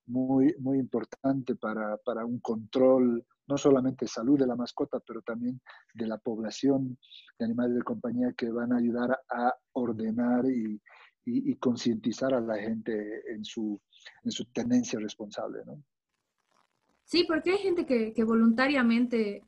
muy, 0.09 0.55
muy 0.59 0.79
importante 0.79 1.55
para, 1.57 1.97
para 1.99 2.25
un 2.25 2.41
control 2.41 3.25
no 3.47 3.57
solamente 3.57 4.07
salud 4.07 4.38
de 4.38 4.47
la 4.47 4.57
mascota, 4.57 5.00
pero 5.00 5.23
también 5.23 5.61
de 5.95 6.07
la 6.07 6.19
población 6.19 6.99
de 7.38 7.45
animales 7.45 7.77
de 7.77 7.83
compañía 7.83 8.33
que 8.37 8.50
van 8.50 8.73
a 8.73 8.77
ayudar 8.77 9.19
a 9.31 9.55
ordenar 9.73 10.45
y, 10.47 10.81
y, 11.25 11.53
y 11.53 11.57
concientizar 11.57 12.35
a 12.35 12.41
la 12.41 12.59
gente 12.59 13.23
en 13.33 13.45
su, 13.45 13.81
en 14.25 14.31
su 14.31 14.45
tenencia 14.47 14.99
responsable. 14.99 15.61
¿no? 15.65 15.83
Sí, 17.05 17.25
porque 17.27 17.53
hay 17.53 17.59
gente 17.59 17.87
que, 17.87 18.12
que 18.12 18.25
voluntariamente 18.25 19.43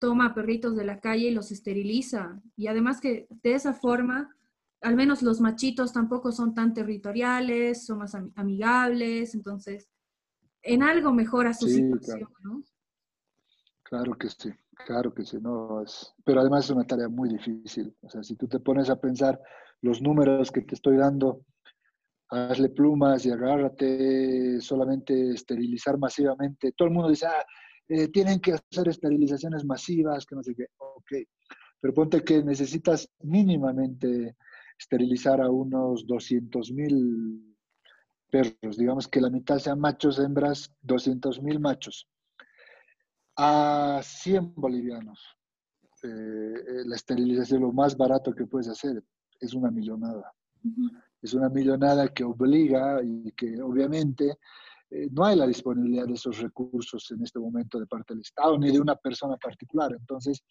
toma 0.00 0.34
perritos 0.34 0.74
de 0.74 0.84
la 0.84 1.00
calle 1.00 1.28
y 1.28 1.34
los 1.34 1.52
esteriliza. 1.52 2.40
Y 2.56 2.66
además 2.66 3.00
que 3.00 3.28
de 3.42 3.54
esa 3.54 3.72
forma, 3.72 4.34
al 4.82 4.96
menos 4.96 5.22
los 5.22 5.40
machitos 5.40 5.92
tampoco 5.92 6.32
son 6.32 6.54
tan 6.54 6.72
territoriales, 6.72 7.84
son 7.84 7.98
más 7.98 8.14
amigables, 8.34 9.34
entonces 9.34 9.88
en 10.62 10.82
algo 10.82 11.12
mejora 11.12 11.52
su 11.52 11.66
sí, 11.66 11.74
situación, 11.74 12.18
claro. 12.18 12.34
¿no? 12.42 12.62
Claro 13.82 14.14
que 14.16 14.28
sí, 14.28 14.50
claro 14.86 15.12
que 15.12 15.24
sí, 15.24 15.38
no, 15.40 15.82
es, 15.82 16.14
pero 16.24 16.40
además 16.40 16.64
es 16.64 16.70
una 16.70 16.86
tarea 16.86 17.08
muy 17.08 17.28
difícil. 17.28 17.94
O 18.02 18.08
sea, 18.08 18.22
si 18.22 18.36
tú 18.36 18.46
te 18.46 18.60
pones 18.60 18.88
a 18.88 19.00
pensar 19.00 19.40
los 19.82 20.00
números 20.00 20.52
que 20.52 20.62
te 20.62 20.76
estoy 20.76 20.96
dando, 20.96 21.44
hazle 22.28 22.68
plumas 22.68 23.26
y 23.26 23.30
agárrate, 23.30 24.60
solamente 24.60 25.32
esterilizar 25.32 25.98
masivamente. 25.98 26.72
Todo 26.72 26.88
el 26.88 26.94
mundo 26.94 27.08
dice, 27.08 27.26
ah, 27.26 27.44
eh, 27.88 28.08
tienen 28.08 28.38
que 28.40 28.52
hacer 28.52 28.88
esterilizaciones 28.88 29.64
masivas, 29.64 30.24
que 30.24 30.36
no 30.36 30.42
sé 30.44 30.54
qué. 30.54 30.66
Ok, 30.78 31.26
pero 31.80 31.92
ponte 31.92 32.22
que 32.22 32.44
necesitas 32.44 33.10
mínimamente 33.22 34.36
esterilizar 34.80 35.40
a 35.42 35.50
unos 35.50 36.06
200 36.06 36.72
mil 36.72 37.56
perros, 38.30 38.78
digamos 38.78 39.08
que 39.08 39.20
la 39.20 39.28
mitad 39.28 39.58
sean 39.58 39.78
machos, 39.78 40.18
hembras, 40.18 40.74
200 40.80 41.42
mil 41.42 41.60
machos 41.60 42.08
a 43.36 44.00
100 44.02 44.54
bolivianos. 44.56 45.20
Eh, 46.02 46.82
la 46.86 46.96
esterilización, 46.96 47.60
lo 47.60 47.72
más 47.72 47.94
barato 47.94 48.34
que 48.34 48.46
puedes 48.46 48.68
hacer, 48.68 49.04
es 49.38 49.52
una 49.52 49.70
millonada. 49.70 50.32
Uh 50.64 50.68
-huh. 50.68 51.02
Es 51.20 51.34
una 51.34 51.50
millonada 51.50 52.08
que 52.08 52.24
obliga 52.24 53.02
y 53.02 53.32
que 53.32 53.60
obviamente 53.60 54.38
eh, 54.90 55.08
no 55.12 55.24
hay 55.26 55.36
la 55.36 55.46
disponibilidad 55.46 56.06
de 56.06 56.14
esos 56.14 56.38
recursos 56.38 57.10
en 57.10 57.22
este 57.22 57.38
momento 57.38 57.78
de 57.78 57.86
parte 57.86 58.14
del 58.14 58.22
Estado 58.22 58.58
ni 58.58 58.72
de 58.72 58.80
una 58.80 58.96
persona 58.96 59.36
particular. 59.36 59.92
Entonces, 59.92 60.42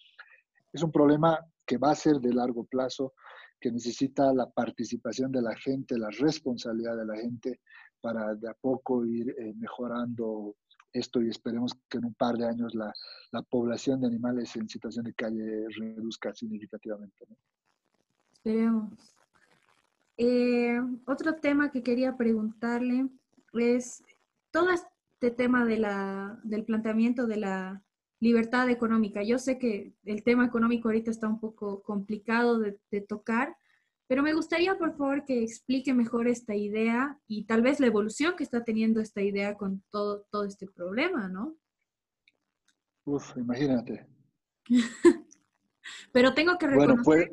es 0.71 0.83
un 0.83 0.91
problema 0.91 1.39
que 1.65 1.77
va 1.77 1.91
a 1.91 1.95
ser 1.95 2.19
de 2.19 2.33
largo 2.33 2.63
plazo, 2.65 3.13
que 3.59 3.71
necesita 3.71 4.33
la 4.33 4.49
participación 4.49 5.31
de 5.31 5.41
la 5.41 5.55
gente, 5.55 5.97
la 5.97 6.09
responsabilidad 6.09 6.97
de 6.97 7.05
la 7.05 7.15
gente 7.15 7.59
para 8.01 8.33
de 8.35 8.49
a 8.49 8.53
poco 8.53 9.05
ir 9.05 9.35
eh, 9.37 9.53
mejorando 9.57 10.55
esto 10.93 11.21
y 11.21 11.29
esperemos 11.29 11.73
que 11.89 11.97
en 11.97 12.05
un 12.05 12.13
par 12.13 12.37
de 12.37 12.47
años 12.47 12.73
la, 12.73 12.91
la 13.31 13.41
población 13.43 14.01
de 14.01 14.07
animales 14.07 14.55
en 14.55 14.67
situación 14.67 15.05
de 15.05 15.13
calle 15.13 15.67
reduzca 15.77 16.33
significativamente. 16.33 17.25
Esperemos. 18.33 19.15
Eh, 20.17 20.79
otro 21.05 21.35
tema 21.35 21.71
que 21.71 21.83
quería 21.83 22.17
preguntarle 22.17 23.07
es, 23.53 24.03
todas, 24.51 24.85
este 25.21 25.31
tema 25.31 25.65
del 25.65 26.63
planteamiento 26.63 27.27
de 27.27 27.35
la 27.35 27.83
libertad 28.19 28.69
económica. 28.69 29.23
Yo 29.23 29.39
sé 29.39 29.57
que 29.57 29.93
el 30.03 30.23
tema 30.23 30.45
económico 30.45 30.89
ahorita 30.89 31.11
está 31.11 31.27
un 31.27 31.39
poco 31.39 31.81
complicado 31.83 32.59
de, 32.59 33.01
tocar, 33.01 33.55
pero 34.07 34.23
me 34.23 34.33
gustaría, 34.33 34.77
por 34.77 34.97
favor, 34.97 35.25
que 35.25 35.43
explique 35.43 35.93
mejor 35.93 36.27
esta 36.27 36.55
idea 36.55 37.19
y 37.27 37.45
tal 37.45 37.61
vez 37.61 37.79
la 37.79 37.87
evolución 37.87 38.35
que 38.35 38.43
está 38.43 38.63
teniendo 38.63 38.99
esta 38.99 39.21
idea 39.21 39.55
con 39.55 39.83
todo, 39.89 40.25
todo 40.31 40.45
este 40.45 40.67
problema, 40.67 41.27
¿no? 41.27 41.55
Uf, 43.05 43.37
imagínate. 43.37 44.07
pero 46.11 46.33
tengo 46.33 46.57
que 46.57 46.67
reconocer 46.67 47.31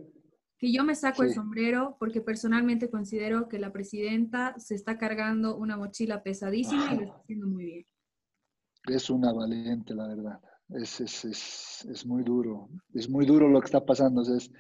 que 0.59 0.73
yo 0.73 0.85
me 0.85 0.95
saco 0.95 1.23
el 1.23 1.35
sombrero 1.35 1.97
porque 1.99 2.23
personalmente 2.23 2.89
considero 2.89 3.49
que 3.49 3.59
la 3.59 3.73
presidenta 3.73 4.59
se 4.59 4.75
está 4.75 4.97
cargando 4.97 5.57
una 5.57 5.77
mochila 5.77 6.23
pesadísima 6.23 6.95
y 6.95 6.97
lo 6.97 7.03
está 7.03 7.17
haciendo 7.17 7.47
muy 7.47 7.65
bien. 7.65 7.87
Es 8.89 9.11
una 9.11 9.33
valiente, 9.33 9.95
la 9.95 10.07
verdad 10.07 10.41
es, 10.71 11.01
es, 11.01 11.25
es, 11.25 11.89
es, 11.91 12.07
muy 12.07 12.23
duro, 12.23 12.69
es 12.95 13.09
muy 13.09 13.25
duro 13.25 13.49
lo 13.49 13.61
que 13.61 13.67
está 13.67 13.85
pasando. 13.85 14.23
Es, 14.23 14.51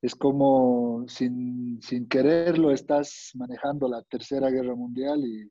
es 0.00 0.14
como 0.14 1.04
sin, 1.08 1.80
sin 1.82 2.08
quererlo 2.08 2.72
estás 2.72 3.30
manejando 3.34 3.88
la 3.88 4.02
tercera 4.02 4.50
guerra 4.50 4.74
mundial 4.74 5.24
y, 5.24 5.50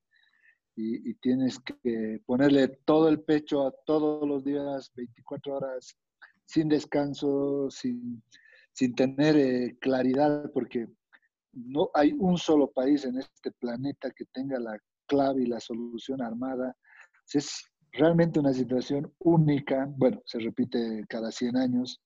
y, 0.76 1.14
tienes 1.16 1.60
que 1.60 2.22
ponerle 2.26 2.80
todo 2.86 3.08
el 3.10 3.22
pecho 3.22 3.68
a 3.68 3.74
todos 3.86 4.28
los 4.28 4.44
días, 4.44 4.92
24 4.96 5.56
horas, 5.56 5.96
sin 6.46 6.70
descanso, 6.70 7.70
sin, 7.70 8.24
sin 8.74 8.96
tener 8.96 9.38
eh, 9.38 9.78
claridad, 9.80 10.50
porque 10.54 10.88
no 11.54 11.90
hay 11.94 12.14
un 12.14 12.38
solo 12.38 12.72
país 12.72 13.06
en 13.06 13.20
este 13.20 13.52
planeta 13.52 14.12
que 14.12 14.26
tenga 14.26 14.60
la 14.60 14.78
clave 15.06 15.44
y 15.44 15.48
la 15.48 15.60
solución 15.60 16.22
armada. 16.22 16.76
Es, 17.34 17.71
realmente 17.94 18.40
una 18.40 18.54
situación 18.54 19.12
única, 19.20 19.86
bueno, 19.98 20.22
se 20.26 20.40
repite 20.40 21.06
cada 21.10 21.32
100 21.32 21.58
años, 21.58 22.02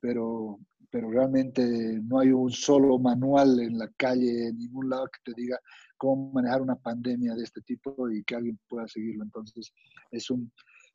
pero, 0.00 0.58
pero 0.90 1.10
realmente 1.10 2.00
no 2.02 2.20
hay 2.20 2.32
un 2.32 2.50
solo 2.50 2.98
manual 2.98 3.60
en 3.60 3.78
la 3.78 3.88
calle, 3.96 4.48
en 4.48 4.58
ningún 4.58 4.88
lado 4.88 5.06
que 5.06 5.32
te 5.32 5.40
diga 5.40 5.58
cómo 5.96 6.32
manejar 6.32 6.62
una 6.62 6.76
pandemia 6.76 7.34
de 7.34 7.44
este 7.44 7.60
tipo 7.62 8.10
y 8.10 8.24
que 8.24 8.34
alguien 8.34 8.58
pueda 8.68 8.88
seguirlo. 8.88 9.24
Entonces, 9.24 9.72
es 10.10 10.30
un, 10.30 10.50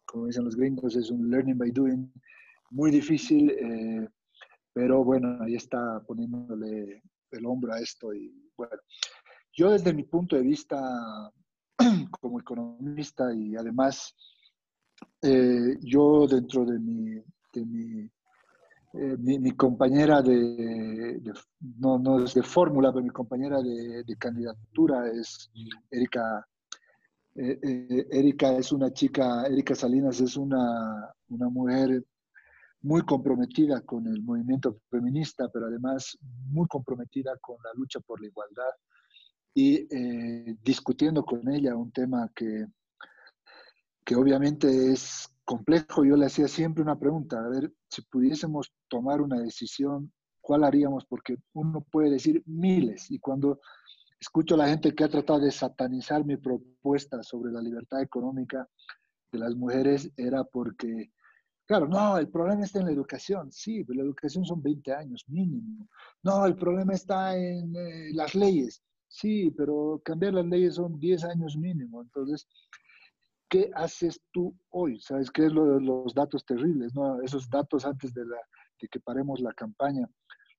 como 0.05 0.27
dicen 0.27 0.45
los 0.45 0.55
gringos, 0.55 0.95
es 0.95 1.11
un 1.11 1.29
learning 1.29 1.57
by 1.57 1.71
doing 1.71 2.11
muy 2.71 2.91
difícil, 2.91 3.51
eh, 3.51 4.07
pero 4.73 5.03
bueno, 5.03 5.37
ahí 5.41 5.55
está 5.55 6.01
poniéndole 6.05 7.01
el 7.31 7.45
hombro 7.45 7.73
a 7.73 7.79
esto 7.79 8.13
y 8.13 8.33
bueno. 8.57 8.73
Yo 9.53 9.71
desde 9.71 9.93
mi 9.93 10.03
punto 10.03 10.35
de 10.35 10.43
vista 10.43 10.77
como 12.19 12.39
economista 12.39 13.33
y 13.33 13.55
además 13.55 14.15
eh, 15.21 15.77
yo 15.81 16.27
dentro 16.27 16.65
de 16.65 16.79
mi, 16.79 17.21
de 17.53 18.09
eh, 18.93 19.17
mi, 19.17 19.51
compañera 19.51 20.21
de, 20.21 21.21
no, 21.79 21.99
no, 21.99 22.23
es 22.23 22.33
de 22.33 22.43
fórmula, 22.43 22.91
pero 22.91 23.03
mi 23.03 23.11
compañera 23.11 23.61
de, 23.61 24.15
candidatura 24.17 25.07
es 25.11 25.51
Erika. 25.91 26.47
Eh, 27.35 28.07
Erika 28.09 28.53
es 28.57 28.71
una 28.71 28.91
chica, 28.91 29.45
Erika 29.45 29.75
Salinas 29.75 30.19
es 30.21 30.35
una, 30.37 31.13
una 31.29 31.49
mujer 31.49 32.03
muy 32.81 33.01
comprometida 33.03 33.81
con 33.81 34.07
el 34.07 34.23
movimiento 34.23 34.79
feminista, 34.89 35.47
pero 35.49 35.67
además 35.67 36.17
muy 36.49 36.67
comprometida 36.67 37.37
con 37.39 37.57
la 37.63 37.71
lucha 37.75 37.99
por 37.99 38.19
la 38.21 38.27
igualdad 38.27 38.71
y 39.57 39.87
eh, 39.89 40.55
discutiendo 40.63 41.25
con 41.25 41.51
ella 41.51 41.75
un 41.75 41.91
tema 41.91 42.31
que, 42.35 42.67
que 44.05 44.15
obviamente 44.15 44.91
es 44.91 45.33
complejo. 45.43 46.05
Yo 46.05 46.15
le 46.15 46.27
hacía 46.27 46.47
siempre 46.47 46.83
una 46.83 46.99
pregunta, 46.99 47.43
a 47.43 47.49
ver, 47.49 47.73
si 47.89 48.03
pudiésemos 48.03 48.71
tomar 48.87 49.19
una 49.19 49.39
decisión, 49.39 50.13
¿cuál 50.41 50.63
haríamos? 50.63 51.05
Porque 51.05 51.37
uno 51.53 51.81
puede 51.81 52.11
decir 52.11 52.43
miles 52.45 53.09
y 53.09 53.17
cuando 53.17 53.59
escucho 54.19 54.53
a 54.53 54.59
la 54.59 54.67
gente 54.67 54.93
que 54.93 55.03
ha 55.03 55.09
tratado 55.09 55.39
de 55.39 55.49
satanizar 55.49 56.23
mi 56.23 56.37
propuesta 56.37 57.23
sobre 57.23 57.51
la 57.51 57.59
libertad 57.59 57.99
económica 58.03 58.69
de 59.31 59.39
las 59.39 59.55
mujeres 59.55 60.11
era 60.17 60.43
porque, 60.43 61.11
claro, 61.65 61.87
no, 61.87 62.19
el 62.19 62.29
problema 62.29 62.63
está 62.63 62.77
en 62.77 62.85
la 62.85 62.91
educación, 62.91 63.51
sí, 63.51 63.83
pero 63.83 63.97
la 63.97 64.05
educación 64.05 64.45
son 64.45 64.61
20 64.61 64.93
años 64.93 65.23
mínimo. 65.27 65.87
No, 66.21 66.45
el 66.45 66.55
problema 66.55 66.93
está 66.93 67.35
en 67.35 67.75
eh, 67.75 68.11
las 68.13 68.35
leyes. 68.35 68.83
Sí, 69.07 69.51
pero 69.51 70.01
cambiar 70.03 70.33
las 70.33 70.45
leyes 70.45 70.75
son 70.75 70.99
10 70.99 71.23
años 71.23 71.57
mínimo. 71.57 72.01
Entonces, 72.01 72.47
¿qué 73.49 73.71
haces 73.73 74.21
tú 74.31 74.55
hoy? 74.69 74.99
¿Sabes 74.99 75.31
qué 75.31 75.45
es 75.45 75.53
lo 75.53 75.65
de 75.75 75.81
los 75.81 76.13
datos 76.13 76.45
terribles? 76.45 76.93
¿no? 76.93 77.21
Esos 77.21 77.49
datos 77.49 77.85
antes 77.85 78.13
de, 78.13 78.25
la, 78.25 78.37
de 78.81 78.87
que 78.87 78.99
paremos 78.99 79.39
la 79.39 79.53
campaña. 79.53 80.07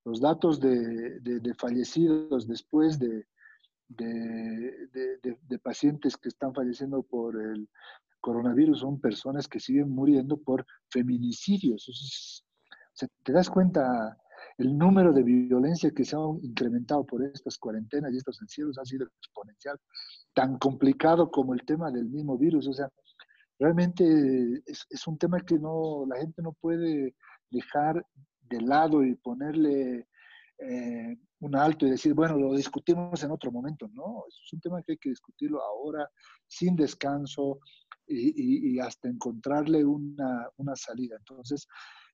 Los 0.05 0.21
datos 0.21 0.59
de, 0.61 1.55
fallecidos 1.59 2.47
después 2.47 2.99
de, 2.99 3.27
pacientes 5.63 6.17
que 6.17 6.29
están 6.29 6.55
falleciendo 6.55 7.03
por 7.03 7.41
el 7.41 7.69
coronavirus 8.21 8.81
son 8.81 9.01
personas 9.01 9.47
que 9.47 9.61
siguen 9.61 9.91
muriendo 9.91 10.39
por 10.39 10.65
feminicidios. 10.91 12.43
¿Te 13.23 13.33
das 13.33 13.51
cuenta 13.51 14.17
el 14.59 14.77
número 14.77 15.13
de 15.13 15.23
violencia 15.23 15.93
que 15.93 16.05
se 16.05 16.17
ha 16.17 16.21
incrementado 16.43 17.07
por 17.07 17.25
estas 17.25 17.57
cuarentenas 17.59 18.13
y 18.13 18.17
estos 18.17 18.43
encierros 18.43 18.77
ha 18.79 18.85
sido 18.85 19.07
exponencial, 19.07 19.79
tan 20.35 20.59
complicado 20.59 21.31
como 21.31 21.55
el 21.55 21.65
tema 21.65 21.91
del 21.93 22.07
mismo 22.07 22.37
virus. 22.37 22.67
O 22.67 22.73
sea, 22.73 22.89
realmente 23.59 24.05
es, 24.67 25.07
un 25.07 25.17
tema 25.17 25.41
que 25.41 25.59
no, 25.59 26.05
la 26.09 26.17
gente 26.17 26.43
no 26.43 26.53
puede 26.53 27.15
dejar 27.51 28.05
de 28.43 28.61
lado 28.61 29.05
y 29.05 29.15
ponerle 29.15 30.09
eh, 30.59 31.17
un 31.41 31.55
alto 31.55 31.87
y 31.87 31.91
decir, 31.91 32.15
bueno, 32.15 32.37
lo 32.37 32.55
discutimos 32.55 33.23
en 33.23 33.31
otro 33.31 33.53
momento. 33.53 33.89
No, 33.93 34.25
es 34.29 34.53
un 34.53 34.61
tema 34.61 34.83
que 34.83 34.93
hay 34.93 34.99
que 34.99 35.11
discutirlo 35.11 35.63
ahora, 35.63 36.09
sin 36.49 36.75
descanso 36.75 37.61
y, 38.09 38.79
hasta 38.81 39.09
encontrarle 39.09 39.85
una, 39.85 40.49
una 40.57 40.75
salida. 40.75 41.17
Entonces, 41.17 41.69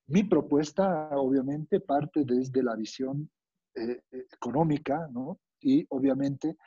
mi 0.07 0.23
propuesta, 0.23 1.09
obviamente, 1.17 1.79
parte 1.79 2.23
desde 2.25 2.61
la 2.61 2.75
visión 2.75 3.29
eh, 3.75 4.01
eh, 4.11 4.25
económica, 4.33 5.07
¿no? 5.11 5.39
Y 5.61 5.85
obviamente 5.89 6.57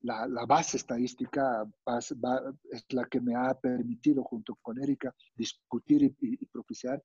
la, 0.00 0.26
base 0.46 0.76
estadística 0.76 1.64
es 1.96 2.84
la 2.90 3.04
que 3.06 3.20
me 3.20 3.34
ha 3.34 3.54
permitido, 3.54 4.22
junto 4.24 4.56
con 4.60 4.82
Erika, 4.82 5.14
discutir 5.34 6.14
y, 6.20 6.46
propiciar 6.46 7.02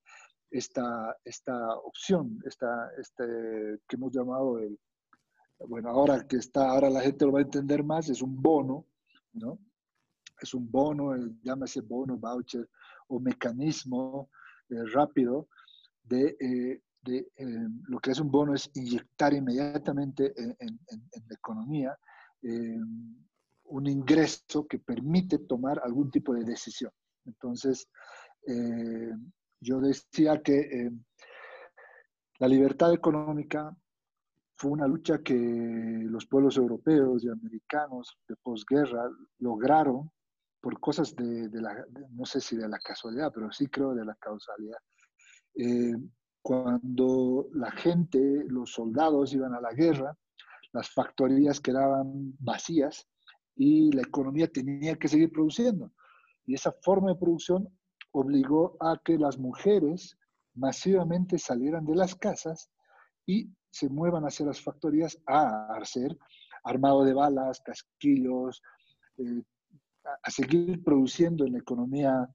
esta, 0.49 1.15
esta 1.23 1.75
opción, 1.77 2.39
esta, 2.45 2.89
este, 2.97 3.79
que 3.87 3.95
hemos 3.95 4.11
llamado 4.11 4.59
el, 4.59 4.77
bueno, 5.67 5.89
ahora 5.89 6.27
que 6.27 6.37
está, 6.37 6.71
ahora 6.71 6.89
la 6.89 7.01
gente 7.01 7.25
lo 7.25 7.33
va 7.33 7.39
a 7.39 7.43
entender 7.43 7.83
más, 7.83 8.09
es 8.09 8.21
un 8.21 8.41
bono, 8.41 8.85
¿no? 9.33 9.59
Es 10.41 10.53
un 10.53 10.69
bono, 10.69 11.15
llámese 11.43 11.81
bono, 11.81 12.17
voucher 12.17 12.67
o 13.07 13.19
mecanismo 13.19 14.29
eh, 14.69 14.83
rápido 14.93 15.47
de, 16.09 16.35
eh, 16.39 16.81
eh, 17.05 17.67
lo 17.87 17.99
que 17.99 18.11
es 18.11 18.19
un 18.19 18.31
bono 18.31 18.53
es 18.53 18.69
inyectar 18.73 19.33
inmediatamente 19.33 20.33
en, 20.35 20.79
la 21.27 21.35
economía 21.35 21.97
eh, 22.41 22.79
un 23.65 23.87
ingreso 23.87 24.65
que 24.67 24.79
permite 24.79 25.39
tomar 25.39 25.79
algún 25.83 26.09
tipo 26.09 26.33
de 26.33 26.43
decisión. 26.43 26.91
Entonces, 27.25 27.87
yo 29.61 29.79
decía 29.79 30.41
que 30.41 30.89
la 32.39 32.47
libertad 32.47 32.91
económica 32.93 33.75
fue 34.55 34.71
una 34.71 34.87
lucha 34.87 35.19
que 35.19 35.35
los 35.35 36.25
pueblos 36.25 36.57
europeos 36.57 37.23
y 37.23 37.29
americanos 37.29 38.17
de 38.27 38.35
posguerra 38.37 39.07
lograron 39.37 40.09
por 40.59 40.79
cosas 40.79 41.15
de, 41.15 41.49
la, 41.61 41.85
no 42.11 42.25
sé 42.25 42.41
si 42.41 42.57
de 42.57 42.67
la 42.67 42.79
casualidad, 42.79 43.31
pero 43.33 43.51
sí 43.51 43.67
creo 43.67 43.93
de 43.93 44.03
la 44.03 44.15
causalidad, 44.15 44.79
eh, 45.61 45.93
cuando 46.41 47.49
la 47.53 47.69
gente, 47.71 48.45
los 48.47 48.71
soldados 48.71 49.33
iban 49.33 49.53
a 49.53 49.59
la 49.59 49.73
guerra, 49.73 50.17
las 50.71 50.89
factorías 50.89 51.59
quedaban 51.59 52.33
vacías 52.39 53.05
y 53.57 53.91
la 53.91 54.03
economía 54.03 54.47
tenía 54.47 54.95
que 54.95 55.09
seguir 55.09 55.33
produciendo. 55.33 55.91
Y 56.45 56.53
esa 56.53 56.71
forma 56.81 57.09
de 57.09 57.19
producción 57.19 57.67
obligó 58.11 58.77
a 58.79 59.01
que 59.03 59.17
las 59.17 59.37
mujeres 59.37 60.17
masivamente 60.55 61.37
salieran 61.37 61.85
de 61.85 61.95
las 61.95 62.15
casas 62.15 62.71
y 63.25 63.51
se 63.69 63.89
muevan 63.89 64.23
hacia 64.23 64.45
las 64.45 64.61
factorías 64.61 65.21
a 65.27 65.73
hacer 65.75 66.17
armado 66.63 67.03
de 67.03 67.13
balas, 67.13 67.59
casquillos, 67.59 68.61
eh, 69.17 69.43
a 70.23 70.31
seguir 70.31 70.81
produciendo 70.85 71.45
en 71.45 71.53
la 71.53 71.59
economía 71.59 72.29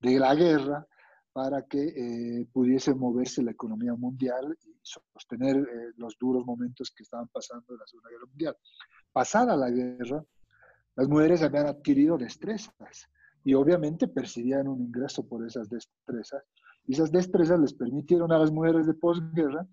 de 0.00 0.18
la 0.18 0.34
guerra 0.34 0.86
para 1.32 1.62
que 1.62 1.80
eh, 1.80 2.46
pudiese 2.52 2.94
moverse 2.94 3.42
la 3.42 3.52
economía 3.52 3.94
mundial 3.94 4.56
y 4.66 4.74
sostener 4.82 5.56
eh, 5.56 5.92
los 5.96 6.18
duros 6.18 6.44
momentos 6.44 6.90
que 6.90 7.02
estaban 7.02 7.28
pasando 7.28 7.64
en 7.68 7.78
la 7.78 7.86
Segunda 7.86 8.10
Guerra 8.10 8.26
Mundial. 8.26 8.56
Pasada 9.12 9.56
la 9.56 9.70
guerra, 9.70 10.24
las 10.96 11.08
mujeres 11.08 11.42
habían 11.42 11.66
adquirido 11.66 12.18
destrezas, 12.18 13.08
y 13.44 13.54
obviamente 13.54 14.08
percibían 14.08 14.68
un 14.68 14.80
ingreso 14.80 15.26
por 15.26 15.46
esas 15.46 15.68
destrezas. 15.68 16.42
Y 16.86 16.94
esas 16.94 17.10
destrezas 17.10 17.58
les 17.60 17.74
permitieron 17.74 18.32
a 18.32 18.38
las 18.38 18.50
mujeres 18.50 18.86
de 18.86 18.94
posguerra 18.94 19.66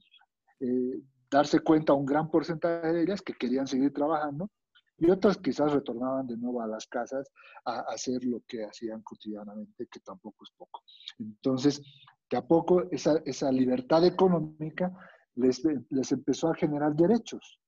eh, 0.59 1.01
darse 1.29 1.59
cuenta 1.59 1.93
a 1.93 1.95
un 1.95 2.05
gran 2.05 2.29
porcentaje 2.29 2.93
de 2.93 3.03
ellas 3.03 3.21
que 3.21 3.33
querían 3.33 3.67
seguir 3.67 3.93
trabajando 3.93 4.49
y 4.97 5.09
otras 5.09 5.37
quizás 5.37 5.71
retornaban 5.71 6.25
de 6.25 6.37
nuevo 6.37 6.61
a 6.61 6.67
las 6.67 6.87
casas 6.87 7.31
a, 7.65 7.81
hacer 7.81 8.23
lo 8.23 8.41
que 8.47 8.63
hacían 8.63 9.01
cotidianamente, 9.03 9.87
que 9.87 9.99
tampoco 9.99 10.43
es 10.43 10.51
poco. 10.57 10.81
Entonces, 11.19 11.81
de 12.29 12.37
a 12.37 12.41
poco 12.41 12.83
esa, 12.91 13.17
esa 13.25 13.51
libertad 13.51 14.05
económica 14.05 14.91
les, 15.35 15.63
les, 15.89 16.11
empezó 16.11 16.49
a 16.49 16.55
generar 16.55 16.95
derechos. 16.95 17.59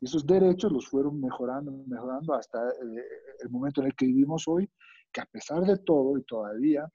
Y 0.00 0.06
esos 0.06 0.26
derechos 0.26 0.70
los 0.70 0.86
fueron 0.86 1.20
mejorando, 1.20 1.72
mejorando 1.86 2.34
hasta 2.34 2.58
eh, 2.68 3.04
el 3.40 3.50
momento 3.50 3.80
en 3.80 3.88
el 3.88 3.94
que 3.94 4.06
vivimos 4.06 4.46
hoy, 4.46 4.70
que 5.12 5.20
a 5.20 5.26
pesar 5.26 5.64
de 5.64 5.78
todo 5.78 6.16
y 6.18 6.22
todavía 6.24 6.88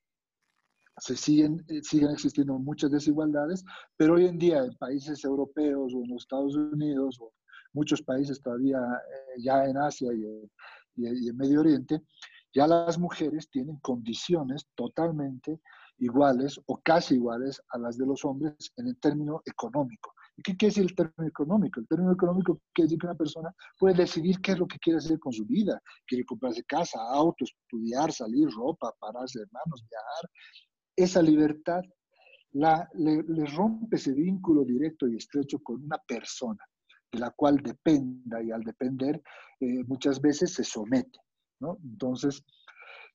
se 0.97 1.17
siguen, 1.17 1.63
eh, 1.67 1.81
siguen 1.83 2.11
existiendo 2.11 2.57
muchas 2.59 2.91
desigualdades, 2.91 3.65
pero 3.97 4.15
hoy 4.15 4.25
en 4.25 4.37
día 4.37 4.63
en 4.63 4.75
países 4.77 5.23
europeos 5.25 5.93
o 5.93 6.03
en 6.03 6.11
los 6.11 6.23
Estados 6.23 6.55
Unidos 6.55 7.17
o 7.19 7.33
muchos 7.73 8.01
países 8.01 8.41
todavía 8.41 8.79
eh, 8.79 9.41
ya 9.41 9.65
en 9.65 9.77
Asia 9.77 10.11
y, 10.13 11.05
en 11.05 11.37
Medio 11.37 11.61
Oriente, 11.61 12.01
ya 12.53 12.67
las 12.67 12.97
mujeres 12.99 13.49
tienen 13.49 13.77
condiciones 13.77 14.67
totalmente 14.75 15.61
iguales 15.99 16.59
o 16.65 16.81
casi 16.83 17.15
iguales 17.15 17.61
a 17.69 17.77
las 17.77 17.97
de 17.97 18.05
los 18.05 18.25
hombres 18.25 18.73
en 18.77 18.87
el 18.87 18.99
término 18.99 19.41
económico. 19.45 20.13
¿Y 20.35 20.41
qué 20.41 20.57
quiere 20.57 20.71
decir 20.71 20.83
el 20.83 20.95
término 20.95 21.27
económico? 21.27 21.79
El 21.79 21.87
término 21.87 22.11
económico 22.11 22.59
quiere 22.73 22.87
decir 22.87 22.99
que 22.99 23.07
una 23.07 23.15
persona 23.15 23.53
puede 23.79 23.95
decidir 23.95 24.41
qué 24.41 24.53
es 24.53 24.59
lo 24.59 24.67
que 24.67 24.79
quiere 24.79 24.97
hacer 24.97 25.19
con 25.19 25.31
su 25.31 25.45
vida. 25.45 25.81
Quiere 26.05 26.25
comprarse 26.25 26.63
casa, 26.63 26.99
auto, 27.11 27.45
estudiar, 27.45 28.11
salir, 28.11 28.49
ropa, 28.49 28.93
pararse 28.99 29.39
de 29.39 29.45
manos, 29.51 29.85
viajar, 29.89 30.29
esa 30.95 31.21
libertad 31.21 31.81
la, 32.53 32.89
le, 32.95 33.23
rompe 33.45 33.95
ese 33.95 34.13
vínculo 34.13 34.65
directo 34.65 35.07
y 35.07 35.15
estrecho 35.15 35.59
con 35.59 35.83
una 35.83 35.97
persona 35.99 36.59
de 37.11 37.19
la 37.19 37.31
cual 37.31 37.57
dependa 37.57 38.41
y 38.41 38.51
al 38.51 38.63
depender 38.63 39.21
eh, 39.59 39.83
muchas 39.85 40.21
veces 40.21 40.53
se 40.53 40.63
somete. 40.63 41.19
¿no? 41.59 41.77
Entonces, 41.83 42.43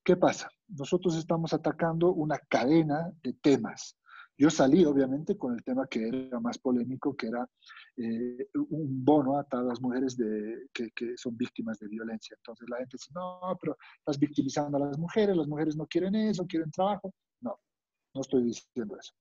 ¿qué 0.04 0.16
pasa? 0.16 0.48
Nosotros 0.68 1.16
estamos 1.16 1.52
atacando 1.52 2.12
una 2.12 2.38
cadena 2.48 3.10
de 3.22 3.32
temas. 3.34 3.96
Yo 4.38 4.50
salí, 4.50 4.84
obviamente, 4.84 5.38
con 5.38 5.54
el 5.54 5.64
tema 5.64 5.86
que 5.86 6.08
era 6.08 6.38
más 6.40 6.58
polémico, 6.58 7.16
que 7.16 7.28
era 7.28 7.48
eh, 7.96 8.48
un 8.68 9.02
bono 9.02 9.38
a 9.38 9.44
todas 9.44 9.64
las 9.64 9.80
mujeres 9.80 10.14
de, 10.14 10.68
que, 10.74 10.90
que, 10.90 11.16
son 11.16 11.34
víctimas 11.38 11.78
de 11.78 11.88
violencia. 11.88 12.36
Entonces 12.36 12.68
la 12.68 12.76
gente 12.76 12.98
dice, 12.98 13.10
no, 13.14 13.56
pero 13.58 13.78
estás 13.96 14.18
victimizando 14.18 14.76
a 14.76 14.88
las 14.88 14.98
mujeres, 14.98 15.34
las 15.34 15.48
mujeres 15.48 15.74
no 15.74 15.86
quieren 15.86 16.14
eso, 16.14 16.46
quieren 16.46 16.70
trabajo. 16.70 17.14
No, 17.40 17.58
no 18.14 18.20
estoy 18.20 18.42
diciendo 18.42 18.98
eso. 19.00 19.14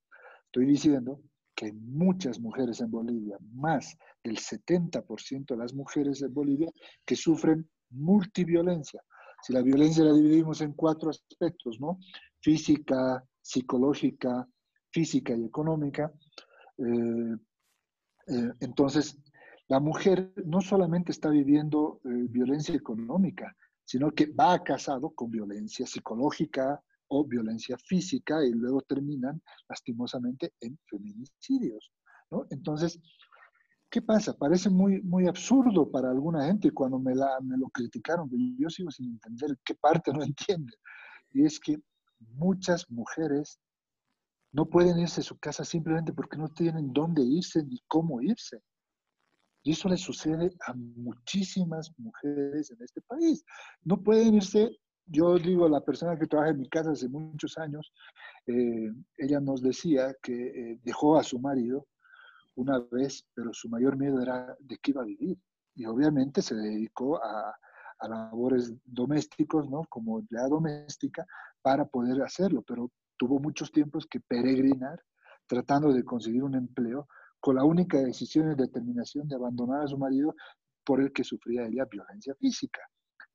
Estoy 0.47 0.65
diciendo 0.65 1.21
que 1.55 1.71
muchas 1.73 2.39
mujeres 2.39 2.81
en 2.81 2.91
Bolivia, 2.91 3.37
más 3.53 3.97
del 4.23 4.37
70% 4.37 5.45
de 5.47 5.57
las 5.57 5.73
mujeres 5.73 6.21
en 6.21 6.33
Bolivia, 6.33 6.71
que 7.05 7.15
sufren 7.15 7.69
multiviolencia. 7.89 9.01
Si 9.41 9.53
la 9.53 9.61
violencia 9.61 10.03
la 10.03 10.13
dividimos 10.13 10.61
en 10.61 10.73
cuatro 10.73 11.09
aspectos, 11.09 11.79
¿no? 11.79 11.99
Física, 12.41 13.23
psicológica, 13.41 14.47
física 14.91 15.35
y 15.35 15.45
económica, 15.45 16.11
eh, 16.77 17.35
eh, 18.27 18.51
entonces 18.59 19.17
la 19.67 19.79
mujer 19.79 20.33
no 20.45 20.61
solamente 20.61 21.11
está 21.11 21.29
viviendo 21.29 22.01
eh, 22.03 22.09
violencia 22.29 22.75
económica, 22.75 23.55
sino 23.83 24.11
que 24.11 24.27
va 24.27 24.63
casado 24.63 25.11
con 25.11 25.29
violencia 25.29 25.85
psicológica, 25.85 26.83
o 27.07 27.25
violencia 27.25 27.77
física 27.77 28.43
y 28.45 28.51
luego 28.51 28.81
terminan 28.81 29.41
lastimosamente 29.69 30.53
en 30.61 30.77
feminicidios. 30.85 31.91
¿no? 32.31 32.45
Entonces, 32.49 32.99
¿qué 33.89 34.01
pasa? 34.01 34.33
Parece 34.33 34.69
muy, 34.69 35.01
muy 35.01 35.27
absurdo 35.27 35.89
para 35.89 36.09
alguna 36.09 36.45
gente 36.45 36.71
cuando 36.71 36.99
me, 36.99 37.15
la, 37.15 37.39
me 37.41 37.57
lo 37.57 37.69
criticaron, 37.69 38.29
pero 38.29 38.41
yo 38.57 38.69
sigo 38.69 38.91
sin 38.91 39.11
entender 39.11 39.57
qué 39.63 39.75
parte 39.75 40.11
no 40.11 40.23
entiende. 40.23 40.73
Y 41.31 41.45
es 41.45 41.59
que 41.59 41.77
muchas 42.19 42.89
mujeres 42.89 43.59
no 44.51 44.65
pueden 44.65 44.99
irse 44.99 45.21
a 45.21 45.23
su 45.23 45.37
casa 45.37 45.65
simplemente 45.65 46.13
porque 46.13 46.37
no 46.37 46.47
tienen 46.47 46.93
dónde 46.93 47.21
irse 47.23 47.63
ni 47.63 47.79
cómo 47.87 48.21
irse. 48.21 48.61
Y 49.63 49.71
eso 49.71 49.89
le 49.89 49.97
sucede 49.97 50.51
a 50.67 50.73
muchísimas 50.73 51.91
mujeres 51.97 52.71
en 52.71 52.81
este 52.81 53.01
país. 53.01 53.43
No 53.83 54.01
pueden 54.01 54.35
irse 54.35 54.69
yo 55.05 55.37
digo, 55.37 55.67
la 55.69 55.81
persona 55.81 56.17
que 56.17 56.27
trabaja 56.27 56.51
en 56.51 56.59
mi 56.59 56.69
casa 56.69 56.91
hace 56.91 57.07
muchos 57.07 57.57
años, 57.57 57.93
eh, 58.47 58.91
ella 59.17 59.39
nos 59.39 59.61
decía 59.61 60.15
que 60.21 60.33
eh, 60.33 60.79
dejó 60.83 61.17
a 61.17 61.23
su 61.23 61.39
marido 61.39 61.87
una 62.55 62.79
vez, 62.79 63.25
pero 63.33 63.53
su 63.53 63.69
mayor 63.69 63.97
miedo 63.97 64.21
era 64.21 64.55
de 64.59 64.77
qué 64.77 64.91
iba 64.91 65.01
a 65.01 65.05
vivir. 65.05 65.37
Y 65.75 65.85
obviamente 65.85 66.41
se 66.41 66.55
dedicó 66.55 67.21
a, 67.21 67.55
a 67.99 68.07
labores 68.07 68.73
domésticos, 68.85 69.69
¿no? 69.69 69.83
Como 69.89 70.19
empleada 70.19 70.47
doméstica, 70.47 71.25
para 71.61 71.85
poder 71.85 72.21
hacerlo, 72.21 72.61
pero 72.61 72.91
tuvo 73.17 73.39
muchos 73.39 73.71
tiempos 73.71 74.07
que 74.07 74.19
peregrinar 74.19 75.01
tratando 75.47 75.93
de 75.93 76.03
conseguir 76.03 76.43
un 76.43 76.55
empleo 76.55 77.07
con 77.39 77.55
la 77.55 77.63
única 77.63 77.99
decisión 77.99 78.51
y 78.51 78.55
determinación 78.55 79.27
de 79.27 79.35
abandonar 79.35 79.83
a 79.83 79.87
su 79.87 79.97
marido 79.97 80.35
por 80.83 81.01
el 81.01 81.11
que 81.11 81.23
sufría 81.23 81.65
ella 81.65 81.85
violencia 81.85 82.33
física. 82.35 82.81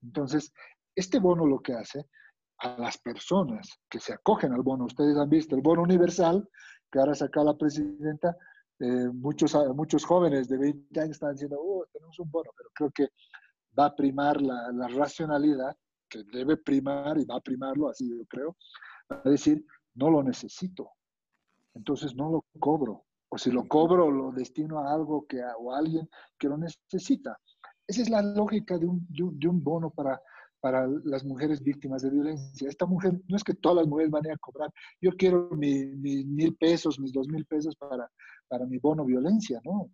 Entonces, 0.02 0.52
este 0.94 1.18
bono 1.18 1.46
lo 1.46 1.60
que 1.60 1.74
hace 1.74 2.06
a 2.58 2.76
las 2.78 2.98
personas 2.98 3.80
que 3.88 3.98
se 3.98 4.12
acogen 4.12 4.52
al 4.52 4.62
bono, 4.62 4.84
ustedes 4.84 5.16
han 5.16 5.30
visto 5.30 5.56
el 5.56 5.62
bono 5.62 5.82
universal, 5.82 6.46
que 6.90 6.98
ahora 6.98 7.14
saca 7.14 7.42
la 7.42 7.56
presidenta, 7.56 8.36
eh, 8.80 9.08
muchos, 9.12 9.54
muchos 9.74 10.04
jóvenes 10.04 10.48
de 10.48 10.58
20 10.58 11.00
años 11.00 11.12
están 11.12 11.32
diciendo, 11.32 11.58
oh, 11.60 11.86
tenemos 11.92 12.18
un 12.18 12.30
bono, 12.30 12.50
pero 12.56 12.70
creo 12.74 12.90
que 12.90 13.08
va 13.78 13.86
a 13.86 13.96
primar 13.96 14.40
la, 14.40 14.70
la 14.72 14.88
racionalidad, 14.88 15.76
que 16.08 16.24
debe 16.24 16.56
primar 16.56 17.18
y 17.18 17.24
va 17.24 17.36
a 17.36 17.40
primarlo, 17.40 17.88
así 17.88 18.10
yo 18.10 18.24
creo, 18.26 18.56
va 19.10 19.22
a 19.24 19.30
decir, 19.30 19.64
no 19.94 20.10
lo 20.10 20.22
necesito, 20.22 20.90
entonces 21.74 22.14
no 22.14 22.30
lo 22.30 22.44
cobro, 22.58 23.04
o 23.30 23.38
si 23.38 23.50
lo 23.50 23.66
cobro, 23.68 24.10
lo 24.10 24.32
destino 24.32 24.80
a 24.80 24.92
algo 24.92 25.26
que, 25.26 25.40
o 25.58 25.72
a 25.72 25.78
alguien 25.78 26.08
que 26.38 26.48
lo 26.48 26.58
necesita. 26.58 27.38
Esa 27.86 28.02
es 28.02 28.10
la 28.10 28.22
lógica 28.22 28.76
de 28.76 28.86
un, 28.86 29.06
de 29.08 29.48
un 29.48 29.62
bono 29.62 29.90
para, 29.90 30.20
para 30.60 30.86
las 31.04 31.24
mujeres 31.24 31.62
víctimas 31.62 32.02
de 32.02 32.10
violencia. 32.10 32.68
Esta 32.68 32.86
mujer, 32.86 33.12
no 33.28 33.36
es 33.36 33.44
que 33.44 33.54
todas 33.54 33.78
las 33.78 33.86
mujeres 33.86 34.10
van 34.10 34.30
a, 34.30 34.36
cobrar, 34.38 34.70
yo 35.00 35.10
quiero 35.16 35.48
mis 35.52 35.96
mil 35.96 36.56
pesos, 36.56 37.00
mis 37.00 37.12
dos 37.12 37.28
mil 37.28 37.44
pesos 37.46 37.74
para, 37.76 38.10
para 38.48 38.66
mi 38.66 38.78
bono 38.78 39.04
violencia, 39.04 39.60
no, 39.64 39.90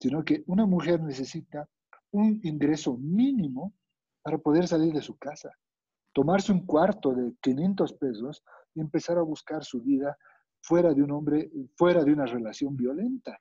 sino 0.00 0.24
que 0.24 0.42
una 0.46 0.66
mujer 0.66 1.02
necesita 1.02 1.68
un 2.10 2.40
ingreso 2.42 2.96
mínimo 2.96 3.74
para 4.22 4.38
poder 4.38 4.66
salir 4.66 4.92
de 4.92 5.02
su 5.02 5.16
casa, 5.16 5.50
tomarse 6.12 6.52
un 6.52 6.66
cuarto 6.66 7.12
de 7.12 7.34
500 7.42 7.92
pesos 7.94 8.42
y 8.74 8.80
empezar 8.80 9.18
a 9.18 9.22
buscar 9.22 9.64
su 9.64 9.82
vida 9.82 10.16
fuera 10.62 10.92
de 10.92 11.02
un 11.02 11.12
hombre, 11.12 11.50
fuera 11.76 12.02
de 12.02 12.12
una 12.12 12.26
relación 12.26 12.76
violenta. 12.76 13.38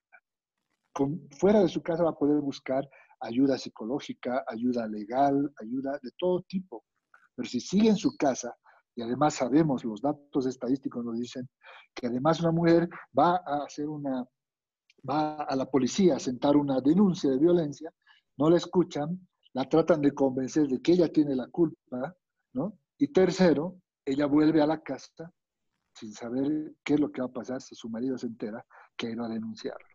Con, 0.93 1.27
fuera 1.31 1.61
de 1.61 1.67
su 1.67 1.81
casa 1.81 2.03
va 2.03 2.11
a 2.11 2.17
poder 2.17 2.39
buscar 2.39 2.87
ayuda 3.19 3.57
psicológica, 3.57 4.43
ayuda 4.47 4.87
legal, 4.87 5.53
ayuda 5.61 5.99
de 6.01 6.11
todo 6.17 6.41
tipo. 6.43 6.83
Pero 7.35 7.47
si 7.47 7.59
sigue 7.59 7.89
en 7.89 7.97
su 7.97 8.15
casa, 8.17 8.55
y 8.95 9.01
además 9.01 9.35
sabemos, 9.35 9.83
los 9.83 10.01
datos 10.01 10.45
estadísticos 10.45 11.03
nos 11.03 11.19
dicen 11.19 11.49
que 11.93 12.07
además 12.07 12.39
una 12.39 12.51
mujer 12.51 12.89
va 13.17 13.41
a 13.45 13.63
hacer 13.65 13.89
una, 13.89 14.25
va 15.07 15.43
a 15.43 15.55
la 15.55 15.69
policía 15.69 16.15
a 16.15 16.19
sentar 16.19 16.55
una 16.55 16.79
denuncia 16.79 17.29
de 17.29 17.39
violencia, 17.39 17.91
no 18.37 18.49
la 18.49 18.57
escuchan, 18.57 19.27
la 19.53 19.67
tratan 19.67 20.01
de 20.01 20.13
convencer 20.13 20.67
de 20.67 20.81
que 20.81 20.93
ella 20.93 21.11
tiene 21.11 21.35
la 21.35 21.47
culpa, 21.47 22.15
¿no? 22.53 22.77
Y 22.97 23.09
tercero, 23.09 23.81
ella 24.05 24.25
vuelve 24.27 24.61
a 24.61 24.67
la 24.67 24.81
casa 24.81 25.31
sin 25.93 26.13
saber 26.13 26.75
qué 26.83 26.95
es 26.95 26.99
lo 26.99 27.11
que 27.11 27.21
va 27.21 27.27
a 27.27 27.33
pasar 27.33 27.61
si 27.61 27.75
su 27.75 27.89
marido 27.89 28.17
se 28.17 28.27
entera 28.27 28.65
que 28.97 29.11
iba 29.11 29.25
a 29.25 29.29
denunciarlo. 29.29 29.87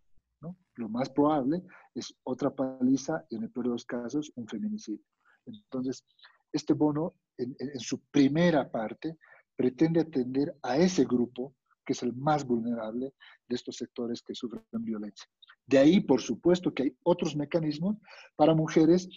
Lo 0.77 0.89
más 0.89 1.11
probable 1.11 1.63
es 1.95 2.15
otra 2.25 2.51
paliza 2.55 3.25
y 3.29 3.37
en 3.37 3.45
el 3.45 3.51
peor 3.51 3.67
de 3.67 3.73
los 3.73 3.85
casos 3.85 4.33
un 4.37 4.47
feminicidio. 4.47 5.05
Entonces, 5.47 6.05
este 6.53 6.75
bono 6.75 7.15
en, 7.39 7.57
su 7.81 8.01
primera 8.11 8.71
parte 8.71 9.17
pretende 9.57 10.01
atender 10.01 10.57
a 10.63 10.77
ese 10.77 11.05
grupo 11.05 11.55
que 11.85 11.93
es 11.93 12.03
el 12.03 12.15
más 12.15 12.45
vulnerable 12.45 13.15
de 13.49 13.57
estos 13.57 13.77
sectores 13.77 14.23
que 14.23 14.35
sufren 14.35 14.65
violencia. 14.73 15.27
De 15.67 15.79
ahí, 15.79 16.01
por 16.01 16.21
supuesto, 16.21 16.73
que 16.73 16.85
hay 16.85 16.97
otros 17.03 17.37
mecanismos 17.37 17.97
para 18.37 18.55
mujeres 18.55 19.09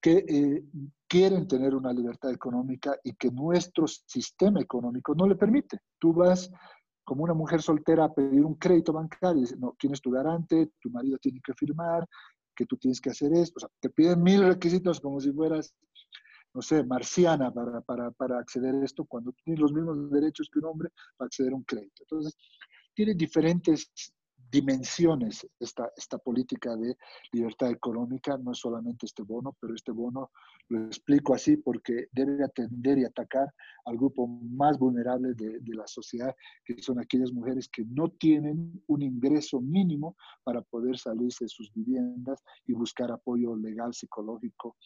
que 0.00 0.24
eh, 0.28 0.64
quieren 1.08 1.48
tener 1.48 1.74
una 1.74 1.92
libertad 1.92 2.30
económica 2.30 2.96
y 3.02 3.14
que 3.14 3.30
nuestro 3.30 3.86
sistema 3.86 4.60
económico 4.60 5.14
no 5.14 5.26
le 5.26 5.34
permite. 5.34 5.80
Tú 5.98 6.12
vas 6.12 6.50
como 7.08 7.24
una 7.24 7.32
mujer 7.32 7.62
soltera 7.62 8.04
a 8.04 8.12
pedir 8.12 8.44
un 8.44 8.56
crédito 8.56 8.92
bancario, 8.92 9.42
no, 9.56 9.74
tienes 9.78 9.98
tu 10.02 10.10
garante, 10.10 10.72
tu 10.78 10.90
marido 10.90 11.16
tiene 11.16 11.40
que 11.42 11.54
firmar, 11.54 12.06
que 12.54 12.66
tú 12.66 12.76
tienes 12.76 13.00
que 13.00 13.08
hacer 13.08 13.32
esto, 13.32 13.54
o 13.56 13.60
sea, 13.60 13.70
te 13.80 13.88
piden 13.88 14.22
mil 14.22 14.46
requisitos 14.46 15.00
como 15.00 15.18
si 15.18 15.32
fueras 15.32 15.74
no 16.52 16.60
sé, 16.60 16.84
marciana 16.84 17.50
para, 17.50 17.80
para, 17.80 18.10
para 18.10 18.38
acceder 18.38 18.74
a 18.74 18.84
esto 18.84 19.06
cuando 19.06 19.32
tiene 19.42 19.58
los 19.58 19.72
mismos 19.72 20.10
derechos 20.10 20.50
que 20.52 20.58
un 20.58 20.66
hombre 20.66 20.90
para 21.16 21.26
acceder 21.28 21.52
a 21.52 21.56
un 21.56 21.62
crédito. 21.62 22.02
Entonces, 22.02 22.36
tiene 22.92 23.14
diferentes 23.14 23.90
dimensiones 24.50 25.46
esta, 25.58 25.90
esta 25.96 26.18
política 26.18 26.74
de 26.76 26.96
libertad 27.32 27.70
económica, 27.70 28.36
no 28.38 28.52
es 28.52 28.58
solamente 28.58 29.06
este 29.06 29.22
bono, 29.22 29.56
pero 29.60 29.74
este 29.74 29.92
bono 29.92 30.30
lo 30.68 30.86
explico 30.86 31.34
así 31.34 31.56
porque 31.56 32.08
debe 32.12 32.44
atender 32.44 32.98
y 32.98 33.04
atacar 33.04 33.52
al 33.86 33.96
grupo 33.96 34.26
más 34.26 34.78
vulnerable 34.78 35.34
de, 35.34 35.60
la 35.74 35.86
sociedad, 35.86 36.34
que 36.64 36.82
son 36.82 36.98
aquellas 36.98 37.32
mujeres 37.32 37.68
que 37.68 37.84
no 37.84 38.10
tienen 38.10 38.82
un 38.86 39.02
ingreso 39.02 39.60
mínimo 39.60 40.16
para 40.44 40.60
poder 40.62 40.98
salirse 40.98 41.44
de 41.44 41.48
sus 41.48 41.72
viviendas 41.72 42.42
y 42.66 42.72
buscar 42.72 43.12
apoyo 43.12 43.54
legal, 43.56 43.94
psicológico 43.94 44.76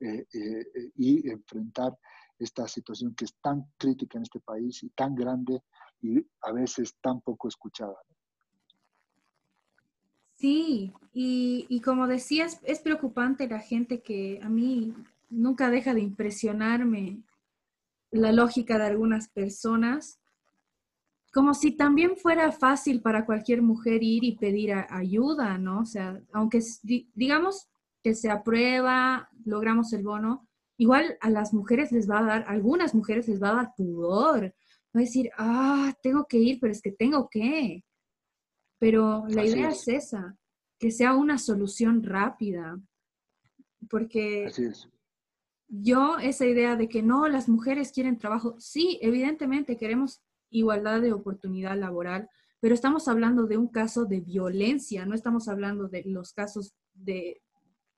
eh, 0.00 0.26
eh, 0.32 0.90
y 0.96 1.28
enfrentar 1.28 1.96
esta 2.38 2.68
situación 2.68 3.14
que 3.14 3.24
es 3.24 3.34
tan 3.40 3.64
crítica 3.78 4.18
en 4.18 4.22
este 4.24 4.40
país 4.40 4.82
y 4.82 4.90
tan 4.90 5.14
grande 5.14 5.62
y 6.00 6.18
a 6.42 6.52
veces 6.52 6.96
tan 7.00 7.20
poco 7.20 7.48
escuchada. 7.48 7.96
Sí, 10.42 10.92
y, 11.14 11.80
como 11.82 12.08
decías, 12.08 12.58
es 12.64 12.80
preocupante 12.80 13.46
la 13.46 13.60
gente 13.60 14.02
que 14.02 14.40
a 14.42 14.48
mí 14.48 14.92
nunca 15.30 15.70
deja 15.70 15.94
de 15.94 16.00
impresionarme 16.00 17.22
la 18.10 18.32
lógica 18.32 18.76
de 18.76 18.86
algunas 18.86 19.28
personas, 19.28 20.18
como 21.32 21.54
si 21.54 21.70
también 21.70 22.16
fuera 22.16 22.50
fácil 22.50 23.02
para 23.02 23.24
cualquier 23.24 23.62
mujer 23.62 24.02
ir 24.02 24.24
y 24.24 24.36
pedir 24.36 24.72
ayuda, 24.90 25.58
¿no? 25.58 25.82
O 25.82 25.84
sea, 25.84 26.20
aunque 26.32 26.60
digamos 27.14 27.68
que 28.02 28.16
se 28.16 28.28
aprueba, 28.28 29.28
logramos 29.44 29.92
el 29.92 30.02
bono, 30.02 30.48
igual 30.76 31.18
a 31.20 31.30
las 31.30 31.54
mujeres 31.54 31.92
les 31.92 32.10
va 32.10 32.18
a 32.18 32.24
dar, 32.24 32.42
a 32.48 32.50
algunas 32.50 32.96
mujeres 32.96 33.28
les 33.28 33.40
va 33.40 33.50
a 33.50 33.54
dar 33.54 33.74
pudor, 33.76 34.46
va 34.46 34.98
a 34.98 34.98
decir, 34.98 35.30
ah, 35.38 35.94
tengo 36.02 36.26
que 36.28 36.38
ir, 36.38 36.58
pero 36.60 36.72
es 36.72 36.82
que 36.82 36.90
tengo 36.90 37.28
que. 37.30 37.84
Pero 38.82 39.24
la 39.28 39.44
idea 39.44 39.68
es. 39.68 39.86
esa, 39.86 40.36
que 40.76 40.90
sea 40.90 41.14
una 41.14 41.38
solución 41.38 42.02
rápida, 42.02 42.80
porque 43.88 44.50
yo 45.68 46.18
esa 46.18 46.46
idea 46.46 46.74
de 46.74 46.88
que 46.88 47.00
no, 47.00 47.28
las 47.28 47.48
mujeres 47.48 47.92
quieren 47.92 48.18
trabajo, 48.18 48.56
sí, 48.58 48.98
evidentemente 49.00 49.76
queremos 49.76 50.20
igualdad 50.50 51.00
de 51.00 51.12
oportunidad 51.12 51.78
laboral, 51.78 52.28
pero 52.58 52.74
estamos 52.74 53.06
hablando 53.06 53.46
de 53.46 53.56
un 53.56 53.68
caso 53.68 54.04
de 54.04 54.18
violencia, 54.18 55.06
no 55.06 55.14
estamos 55.14 55.46
hablando 55.46 55.86
de 55.86 56.02
los 56.04 56.32
casos 56.32 56.74
de, 56.92 57.40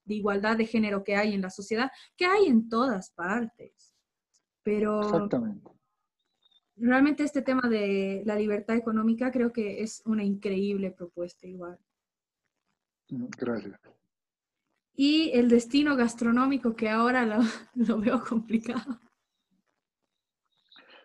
de 0.04 0.14
igualdad 0.14 0.58
de 0.58 0.66
género 0.66 1.02
que 1.02 1.16
hay 1.16 1.32
en 1.32 1.40
la 1.40 1.48
sociedad, 1.48 1.90
que 2.14 2.26
hay 2.26 2.44
en 2.44 2.68
todas 2.68 3.10
partes. 3.12 3.94
Pero 4.62 5.00
Exactamente 5.00 5.73
realmente 6.76 7.22
este 7.22 7.42
tema 7.42 7.68
de 7.68 8.22
la 8.24 8.36
libertad 8.36 8.76
económica 8.76 9.30
creo 9.30 9.52
que 9.52 9.82
es 9.82 10.02
una 10.06 10.24
increíble 10.24 10.90
propuesta 10.90 11.46
igual. 11.46 11.78
Gracias. 13.08 13.80
Y 14.96 15.30
el 15.34 15.48
destino 15.48 15.96
gastronómico 15.96 16.74
que 16.74 16.88
ahora 16.88 17.26
lo, 17.26 17.42
lo 17.74 18.00
veo 18.00 18.22
complicado. 18.22 19.00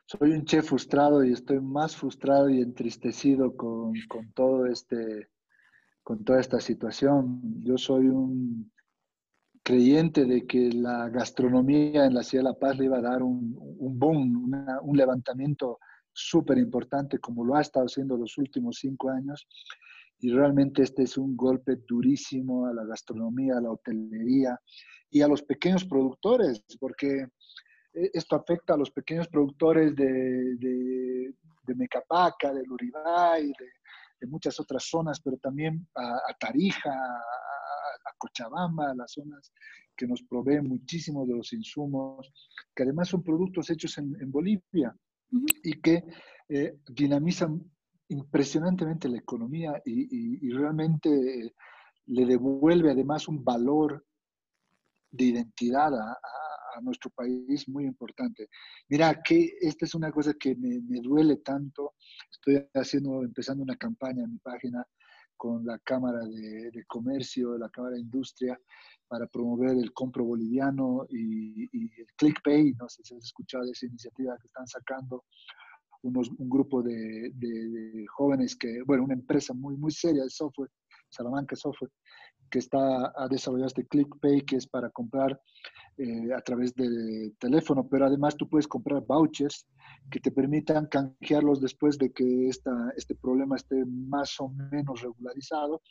Soy 0.05 0.31
un 0.31 0.43
chef 0.43 0.67
frustrado 0.67 1.23
y 1.23 1.33
estoy 1.33 1.59
más 1.59 1.95
frustrado 1.95 2.49
y 2.49 2.61
entristecido 2.61 3.55
con, 3.55 3.93
con 4.07 4.31
todo 4.31 4.65
este, 4.65 5.29
con 6.01 6.23
toda 6.23 6.39
esta 6.39 6.59
situación. 6.59 7.41
Yo 7.63 7.77
soy 7.77 8.07
un 8.07 8.71
creyente 9.69 10.25
de 10.25 10.47
que 10.47 10.71
la 10.73 11.09
gastronomía 11.09 12.05
en 12.05 12.15
la 12.15 12.23
ciudad 12.23 12.43
de 12.43 12.49
La 12.49 12.57
Paz 12.57 12.75
le 12.75 12.85
iba 12.85 12.97
a 12.97 13.01
dar 13.01 13.21
un, 13.21 13.55
un 13.77 13.99
boom, 13.99 14.51
un 14.81 14.97
levantamiento 14.97 15.77
súper 16.11 16.57
importante 16.57 17.19
como 17.19 17.45
lo 17.45 17.53
ha 17.53 17.61
estado 17.61 17.85
haciendo 17.85 18.17
los 18.17 18.35
últimos 18.39 18.77
cinco 18.79 19.11
años. 19.11 19.47
Y 20.21 20.31
realmente 20.31 20.81
este 20.81 21.03
es 21.03 21.19
un 21.19 21.37
golpe 21.37 21.75
durísimo 21.87 22.65
a 22.65 22.73
la 22.73 22.83
gastronomía, 22.83 23.57
a 23.57 23.61
la 23.61 23.69
hotelería 23.69 24.59
y 25.11 25.21
a 25.21 25.27
los 25.27 25.43
pequeños 25.43 25.85
productores, 25.85 26.63
porque 26.79 27.27
eh, 27.93 28.09
esto 28.11 28.35
afecta 28.37 28.73
a 28.73 28.77
los 28.77 28.89
pequeños 28.89 29.27
productores 29.27 29.95
de, 29.95 30.55
de, 30.55 31.33
de 31.67 31.75
Mecapaca, 31.75 32.51
de 32.51 32.63
Luribay, 32.63 33.45
de, 33.49 33.69
de, 34.19 34.27
muchas 34.27 34.59
otras 34.59 34.83
zonas, 34.83 35.21
pero 35.21 35.37
también 35.37 35.87
a, 35.93 36.15
a 36.15 36.33
Tarija, 36.39 36.89
a 36.91 37.21
Cochabamba, 38.17 38.91
a 38.91 38.95
las 38.95 39.11
zonas 39.11 39.51
que 39.95 40.07
nos 40.07 40.23
proveen 40.23 40.67
muchísimo 40.67 41.25
de 41.25 41.35
los 41.35 41.51
insumos, 41.53 42.31
que 42.75 42.83
además 42.83 43.09
son 43.09 43.23
productos 43.23 43.69
hechos 43.69 43.97
en, 43.97 44.31
Bolivia 44.31 44.95
y 45.63 45.73
que 45.81 46.03
eh, 46.47 46.79
dinamizan 46.89 47.61
impresionantemente 48.07 49.09
la 49.09 49.17
economía 49.17 49.81
y, 49.85 50.49
realmente 50.51 51.09
eh, 51.09 51.53
le 52.07 52.25
devuelve 52.25 52.91
además 52.91 53.27
un 53.27 53.43
valor 53.43 54.05
de 55.11 55.25
identidad 55.25 55.93
a, 55.93 56.17
nuestro 56.81 57.09
país 57.09 57.67
muy 57.67 57.83
importante. 57.83 58.47
Mira, 58.87 59.21
que 59.21 59.57
esta 59.59 59.83
es 59.83 59.93
una 59.95 60.13
cosa 60.13 60.33
que 60.39 60.55
me, 60.55 60.79
me, 60.79 61.01
duele 61.01 61.37
tanto. 61.37 61.95
Estoy 62.31 62.65
haciendo, 62.73 63.21
empezando 63.21 63.63
una 63.63 63.75
campaña 63.75 64.23
en 64.23 64.31
mi 64.31 64.37
página 64.37 64.87
con 65.39 65.65
la 65.65 65.79
Cámara 65.79 66.19
de, 66.19 66.83
Comercio, 66.85 67.57
la 67.57 67.69
Cámara 67.69 67.95
de 67.95 68.01
Industria, 68.01 68.59
para 69.07 69.25
promover 69.25 69.77
el 69.77 69.93
compro 69.93 70.25
boliviano 70.25 71.07
y, 71.09 71.63
el 71.73 72.07
ClickPay. 72.17 72.73
No 72.73 72.89
sé 72.89 73.01
si 73.03 73.15
has 73.15 73.23
escuchado 73.23 73.63
de 73.63 73.71
esa 73.71 73.85
iniciativa 73.85 74.37
que 74.37 74.47
están 74.47 74.67
sacando 74.67 75.23
unos, 76.01 76.29
un 76.37 76.49
grupo 76.49 76.83
de, 76.83 77.31
jóvenes 78.17 78.57
que, 78.57 78.83
bueno, 78.85 79.05
una 79.05 79.13
empresa 79.13 79.53
muy, 79.53 79.77
muy 79.77 79.91
seria 79.91 80.23
de 80.23 80.29
software, 80.29 80.69
Salamanca 81.09 81.55
Software, 81.55 81.91
que 82.49 82.59
está 82.59 83.13
a 83.15 83.27
desarrollar 83.29 83.67
este 83.67 83.87
ClickPay, 83.87 84.41
que 84.41 84.57
es 84.57 84.67
para 84.67 84.89
comprar 84.89 85.39
eh, 85.97 86.33
a 86.33 86.41
través 86.41 86.73
de 86.75 87.33
teléfono, 87.39 87.87
pero 87.87 88.05
además 88.05 88.35
tú 88.37 88.47
puedes 88.47 88.67
comprar 88.67 89.05
vouchers 89.05 89.67
que 90.09 90.19
te 90.19 90.31
permitan 90.31 90.87
canjearlos 90.87 91.61
después 91.61 91.97
de 91.97 92.11
que 92.11 92.47
esta, 92.47 92.71
este 92.95 93.15
problema 93.15 93.57
esté 93.57 93.83
más 93.85 94.39
o 94.39 94.49
menos 94.49 95.01
regularizado 95.01 95.81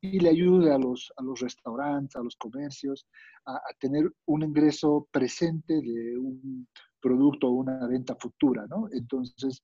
y 0.00 0.20
le 0.20 0.28
ayude 0.28 0.70
a 0.70 0.76
los, 0.76 1.10
a 1.16 1.22
los 1.22 1.40
restaurantes, 1.40 2.14
a 2.16 2.22
los 2.22 2.36
comercios, 2.36 3.06
a, 3.46 3.58
tener 3.80 4.12
un 4.26 4.42
ingreso 4.42 5.08
presente 5.10 5.80
de 5.80 6.18
un 6.18 6.68
producto 7.00 7.48
o 7.48 7.52
una 7.52 7.86
venta 7.86 8.14
futura, 8.16 8.66
¿no? 8.68 8.86
Entonces, 8.92 9.62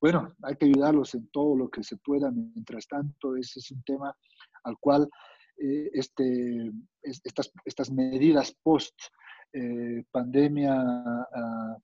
bueno, 0.00 0.34
hay 0.42 0.56
que 0.56 0.64
ayudarlos 0.64 1.14
en 1.14 1.28
todo 1.28 1.54
lo 1.56 1.68
que 1.68 1.82
se 1.82 1.98
pueda. 1.98 2.30
Mientras 2.30 2.88
tanto, 2.88 3.36
ese 3.36 3.60
es 3.60 3.70
un 3.70 3.82
tema 3.82 4.16
al 4.66 4.76
cual 4.78 5.08
eh, 5.58 5.90
este, 5.94 6.70
estas, 7.02 7.50
estas 7.64 7.90
medidas 7.90 8.54
post 8.62 8.94
eh, 9.52 10.04
pandemia 10.10 10.74
ah, 10.76 11.76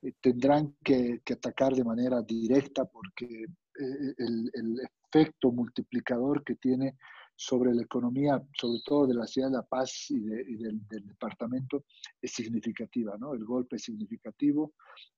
eh, 0.00 0.12
tendrán 0.22 0.74
que, 0.82 1.20
atacar 1.30 1.74
de 1.74 1.84
manera 1.84 2.22
directa 2.22 2.86
porque 2.86 3.44
el, 3.74 4.50
el, 4.54 4.80
efecto 5.12 5.50
multiplicador 5.50 6.44
que 6.44 6.54
tiene 6.54 6.96
sobre 7.34 7.74
la 7.74 7.82
economía, 7.82 8.40
sobre 8.56 8.80
todo 8.84 9.06
de 9.06 9.14
la 9.14 9.26
ciudad 9.26 9.48
de 9.48 9.56
La 9.56 9.62
Paz 9.62 10.06
y, 10.10 10.20
del, 10.20 10.80
departamento, 10.88 11.84
es 12.22 12.30
significativa, 12.30 13.16
¿no? 13.18 13.34
El 13.34 13.44
golpe 13.44 13.76
es 13.76 13.82
significativo 13.82 14.74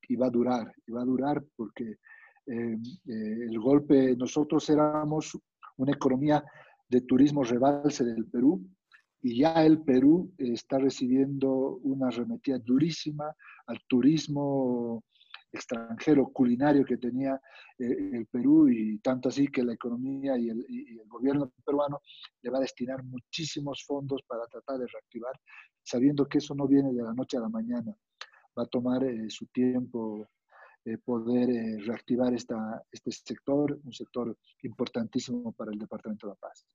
y 0.08 0.16
va 0.16 0.26
a 0.26 0.30
durar, 0.30 0.72
y 0.86 0.92
va 0.92 1.02
a 1.02 1.04
durar 1.04 1.44
porque 1.56 1.98
el 2.46 3.58
golpe, 3.60 4.16
nosotros 4.16 4.68
éramos 4.70 5.38
una 5.76 5.92
economía 5.92 6.42
de 6.88 7.00
turismo 7.02 7.44
rebalse 7.44 8.04
del 8.04 8.26
Perú 8.26 8.64
y 9.22 9.38
ya 9.38 9.64
el 9.64 9.82
Perú 9.82 10.32
está 10.36 10.78
recibiendo 10.78 11.76
una 11.82 12.08
arremetida 12.08 12.58
durísima 12.58 13.34
al 13.66 13.78
turismo 13.86 15.04
extranjero 15.52 16.28
culinario 16.32 16.84
que 16.84 16.96
tenía 16.96 17.40
eh, 17.78 18.10
el 18.14 18.26
Perú 18.26 18.68
y 18.68 18.98
tanto 18.98 19.28
así 19.28 19.48
que 19.48 19.62
la 19.62 19.74
economía 19.74 20.36
y 20.38 20.48
el, 20.48 20.64
gobierno 21.06 21.52
peruano 21.64 22.00
le 22.40 22.50
va 22.50 22.58
a 22.58 22.62
destinar 22.62 23.04
muchísimos 23.04 23.84
fondos 23.86 24.22
para 24.26 24.46
tratar 24.46 24.78
de 24.78 24.86
reactivar, 24.86 25.38
sabiendo 25.82 26.26
que 26.26 26.38
eso 26.38 26.54
no 26.54 26.66
viene 26.66 26.92
de 26.92 27.02
la 27.02 27.12
noche 27.12 27.36
a 27.36 27.40
la 27.40 27.50
mañana, 27.50 27.94
va 28.58 28.62
a 28.62 28.66
tomar 28.66 29.04
eh, 29.04 29.28
su 29.28 29.46
tiempo 29.46 30.26
eh, 30.84 30.98
poder 30.98 31.48
reactivar 31.84 32.34
esta, 32.34 32.82
este 32.90 33.12
sector, 33.12 33.78
un 33.84 33.92
sector 33.92 34.36
importantísimo 34.62 35.52
para 35.52 35.70
el 35.70 35.78
Departamento 35.78 36.26
de 36.26 36.32
La 36.32 36.36
Paz. 36.36 36.66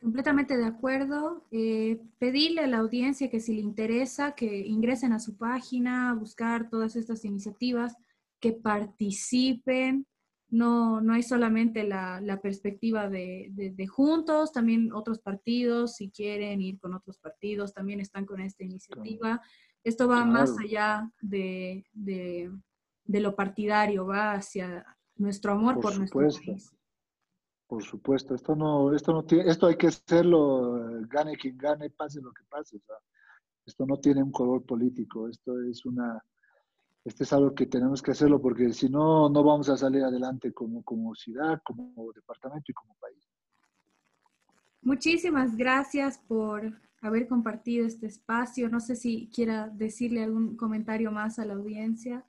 Completamente 0.00 0.56
de 0.56 0.64
acuerdo. 0.64 1.44
Eh, 1.50 2.00
pedirle 2.18 2.62
a 2.62 2.66
la 2.66 2.78
audiencia 2.78 3.28
que 3.28 3.40
si 3.40 3.54
le 3.54 3.60
interesa, 3.60 4.32
que 4.32 4.66
ingresen 4.66 5.12
a 5.12 5.18
su 5.18 5.36
página, 5.36 6.10
a 6.10 6.14
buscar 6.14 6.70
todas 6.70 6.96
estas 6.96 7.24
iniciativas, 7.24 7.96
que 8.40 8.52
participen. 8.52 10.06
no, 10.48 11.00
no 11.02 11.12
hay 11.12 11.22
solamente 11.22 11.84
la, 11.84 12.40
perspectiva 12.42 13.08
de, 13.10 13.86
juntos, 13.88 14.52
también 14.52 14.92
otros 14.92 15.18
partidos, 15.20 15.96
si 15.96 16.10
quieren 16.10 16.62
ir 16.62 16.78
con 16.78 16.94
otros 16.94 17.18
partidos, 17.18 17.74
también 17.74 18.00
están 18.00 18.24
con 18.24 18.40
esta 18.40 18.64
iniciativa. 18.64 19.42
Esto 19.82 20.08
va 20.08 20.24
más 20.24 20.56
allá 20.58 21.10
de, 21.20 21.84
lo 23.06 23.34
partidario, 23.34 24.06
va 24.06 24.32
hacia 24.32 24.84
nuestro 25.16 25.52
amor 25.52 25.80
por, 25.80 25.96
nuestro 25.96 26.20
país. 26.20 26.74
Por 27.66 27.82
supuesto, 27.82 28.34
esto 28.34 28.56
no, 28.56 28.94
esto 28.94 29.12
no 29.12 29.24
tiene, 29.24 29.50
esto 29.50 29.68
hay 29.68 29.76
que 29.76 29.86
hacerlo, 29.86 31.06
gane 31.08 31.36
quien 31.36 31.56
gane, 31.56 31.88
pase 31.90 32.20
lo 32.20 32.32
que 32.32 32.42
pase. 32.48 32.80
esto 33.64 33.86
no 33.86 33.96
tiene 33.98 34.22
un 34.22 34.32
color 34.32 34.64
político, 34.64 35.28
esto 35.28 35.60
es 35.62 35.86
una, 35.86 36.22
este 37.04 37.24
es 37.24 37.32
algo 37.32 37.54
que 37.54 37.66
tenemos 37.66 38.02
que 38.02 38.10
hacerlo 38.10 38.40
porque 38.40 38.72
si 38.72 38.88
no, 38.88 39.28
no 39.28 39.42
vamos 39.42 39.68
a 39.68 39.76
salir 39.76 40.02
adelante 40.02 40.52
como, 40.52 40.82
como 40.82 41.14
ciudad, 41.14 41.60
como 41.64 42.12
departamento 42.12 42.70
y 42.70 42.74
como 42.74 42.94
país. 42.96 43.30
Muchísimas 44.82 45.56
gracias 45.56 46.18
por 46.18 46.80
haber 47.00 47.26
compartido 47.26 47.86
este 47.86 48.06
espacio. 48.06 48.68
No 48.68 48.80
sé 48.80 48.96
si 48.96 49.30
quiera 49.34 49.68
decirle 49.68 50.22
algún 50.22 50.56
comentario 50.56 51.10
más 51.10 51.38
a 51.38 51.44
la 51.44 51.54
audiencia. 51.54 52.24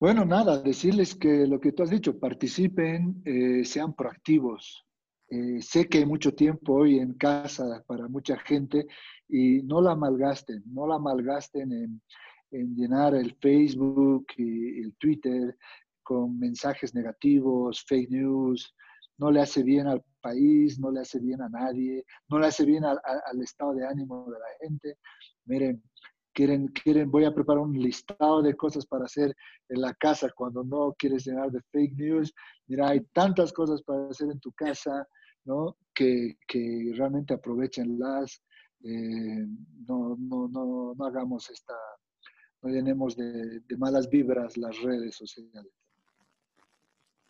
Bueno, 0.00 0.24
nada, 0.24 0.60
decirles 0.60 1.14
que 1.14 1.46
lo 1.46 1.60
que 1.60 1.72
tú 1.72 1.82
has 1.82 1.90
dicho, 1.90 2.18
participen, 2.18 3.22
eh, 3.24 3.64
sean 3.64 3.94
proactivos. 3.94 4.84
Eh, 5.28 5.62
sé 5.62 5.88
que 5.88 5.98
hay 5.98 6.06
mucho 6.06 6.34
tiempo 6.34 6.74
hoy 6.74 6.98
en 6.98 7.14
casa 7.14 7.82
para 7.86 8.08
mucha 8.08 8.38
gente 8.38 8.86
y 9.28 9.62
no 9.62 9.80
la 9.80 9.96
malgasten, 9.96 10.62
no 10.66 10.86
la 10.86 10.98
malgasten 10.98 11.72
en, 11.72 12.02
en 12.50 12.76
llenar 12.76 13.14
el 13.14 13.34
Facebook 13.40 14.26
y 14.36 14.80
el 14.82 14.94
Twitter 14.96 15.56
con 16.02 16.38
mensajes 16.38 16.94
negativos, 16.94 17.82
fake 17.86 18.10
news, 18.10 18.74
no 19.16 19.30
le 19.30 19.40
hace 19.40 19.62
bien 19.62 19.86
al 19.86 20.04
país, 20.24 20.78
no 20.78 20.90
le 20.90 21.00
hace 21.00 21.18
bien 21.20 21.42
a 21.42 21.48
nadie, 21.48 22.04
no 22.28 22.38
le 22.38 22.46
hace 22.46 22.64
bien 22.64 22.84
al, 22.84 22.98
estado 23.42 23.74
de 23.74 23.86
ánimo 23.86 24.24
de 24.30 24.38
la 24.38 24.52
gente. 24.60 24.98
Miren, 25.44 25.82
quieren, 26.32 26.68
quieren, 26.68 27.10
voy 27.10 27.24
a 27.24 27.34
preparar 27.34 27.62
un 27.62 27.78
listado 27.78 28.40
de 28.42 28.54
cosas 28.54 28.86
para 28.86 29.04
hacer 29.04 29.34
en 29.68 29.80
la 29.80 29.92
casa 29.94 30.30
cuando 30.34 30.64
no 30.64 30.94
quieres 30.98 31.26
llenar 31.26 31.50
de 31.50 31.60
fake 31.72 31.96
news. 31.96 32.32
Mira, 32.66 32.88
hay 32.88 33.00
tantas 33.12 33.52
cosas 33.52 33.82
para 33.82 34.08
hacer 34.08 34.30
en 34.30 34.40
tu 34.40 34.50
casa, 34.52 35.06
¿no? 35.44 35.76
Que, 35.94 36.36
que 36.48 36.92
realmente 36.96 37.34
aprovechenlas. 37.34 38.42
Eh, 38.82 39.46
no, 39.88 40.16
no, 40.18 40.48
no, 40.48 40.94
no 40.94 41.04
hagamos 41.06 41.48
esta, 41.50 41.74
no 42.64 42.70
llenemos 42.70 43.16
de, 43.16 43.62
malas 43.78 44.08
vibras 44.08 44.56
las 44.56 44.80
redes 44.80 45.16
sociales. 45.16 45.72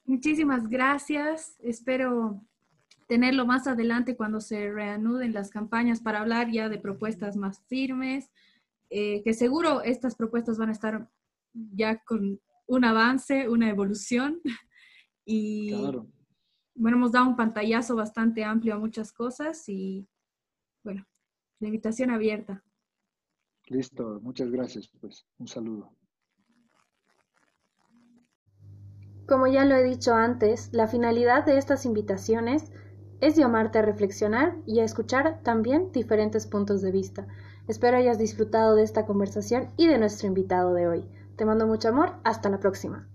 Muchísimas 0.05 0.69
gracias. 0.69 1.57
Espero 1.61 2.41
tenerlo 3.07 3.47
más 3.47 3.67
adelante 3.67 4.17
cuando 4.17 4.41
se 4.41 4.71
reanuden 4.71 5.33
las 5.33 5.51
campañas 5.51 6.01
para 6.01 6.21
hablar 6.21 6.51
ya 6.51 6.69
de 6.69 6.79
propuestas 6.79 7.37
más 7.37 7.61
firmes, 7.67 8.31
eh, 8.91 9.23
que 9.23 9.35
seguro 9.35 9.83
estas 9.83 10.15
propuestas 10.15 10.59
van 10.59 10.69
a 10.69 10.73
estar 10.73 11.09
ya 11.53 12.03
con 12.05 12.41
un 12.67 12.85
avance, 12.85 13.49
una 13.49 13.69
evolución. 13.69 14.41
Y 15.27 15.73
bueno, 16.75 16.99
hemos 16.99 17.13
dado 17.13 17.27
un 17.29 17.37
pantallazo 17.37 17.97
bastante 17.97 18.45
amplio 18.45 18.75
a 18.75 18.79
muchas 18.79 19.11
cosas 19.11 19.67
y 19.71 20.07
bueno, 20.83 21.07
la 21.61 21.69
invitación 21.69 22.11
abierta. 22.11 22.63
Listo, 23.69 24.21
muchas 24.21 24.51
gracias, 24.51 24.91
pues 25.01 25.27
un 25.39 25.49
saludo. 25.49 25.97
Como 29.27 29.47
ya 29.47 29.65
lo 29.65 29.77
he 29.77 29.83
dicho 29.83 30.13
antes, 30.13 30.69
la 30.75 30.87
finalidad 30.89 31.47
de 31.47 31.57
estas 31.57 31.87
invitaciones 31.87 32.71
es 33.25 33.37
llamarte 33.37 33.79
a 33.79 33.83
reflexionar 33.83 34.55
y 34.67 34.81
a 34.81 34.85
escuchar 34.85 35.41
también 35.43 35.91
diferentes 35.93 36.47
puntos 36.47 36.83
de 36.83 36.91
vista. 36.91 37.27
Espero 37.67 37.97
hayas 37.97 38.19
disfrutado 38.19 38.75
de 38.75 38.83
esta 38.83 39.07
conversación 39.07 39.71
y 39.79 39.87
de 39.87 39.97
nuestro 39.97 40.27
invitado 40.27 40.75
de 40.75 40.89
hoy. 40.89 41.05
Te 41.37 41.47
mando 41.47 41.67
mucho 41.67 41.89
amor, 41.89 42.17
hasta 42.23 42.51
la 42.51 42.61
próxima. 42.61 43.09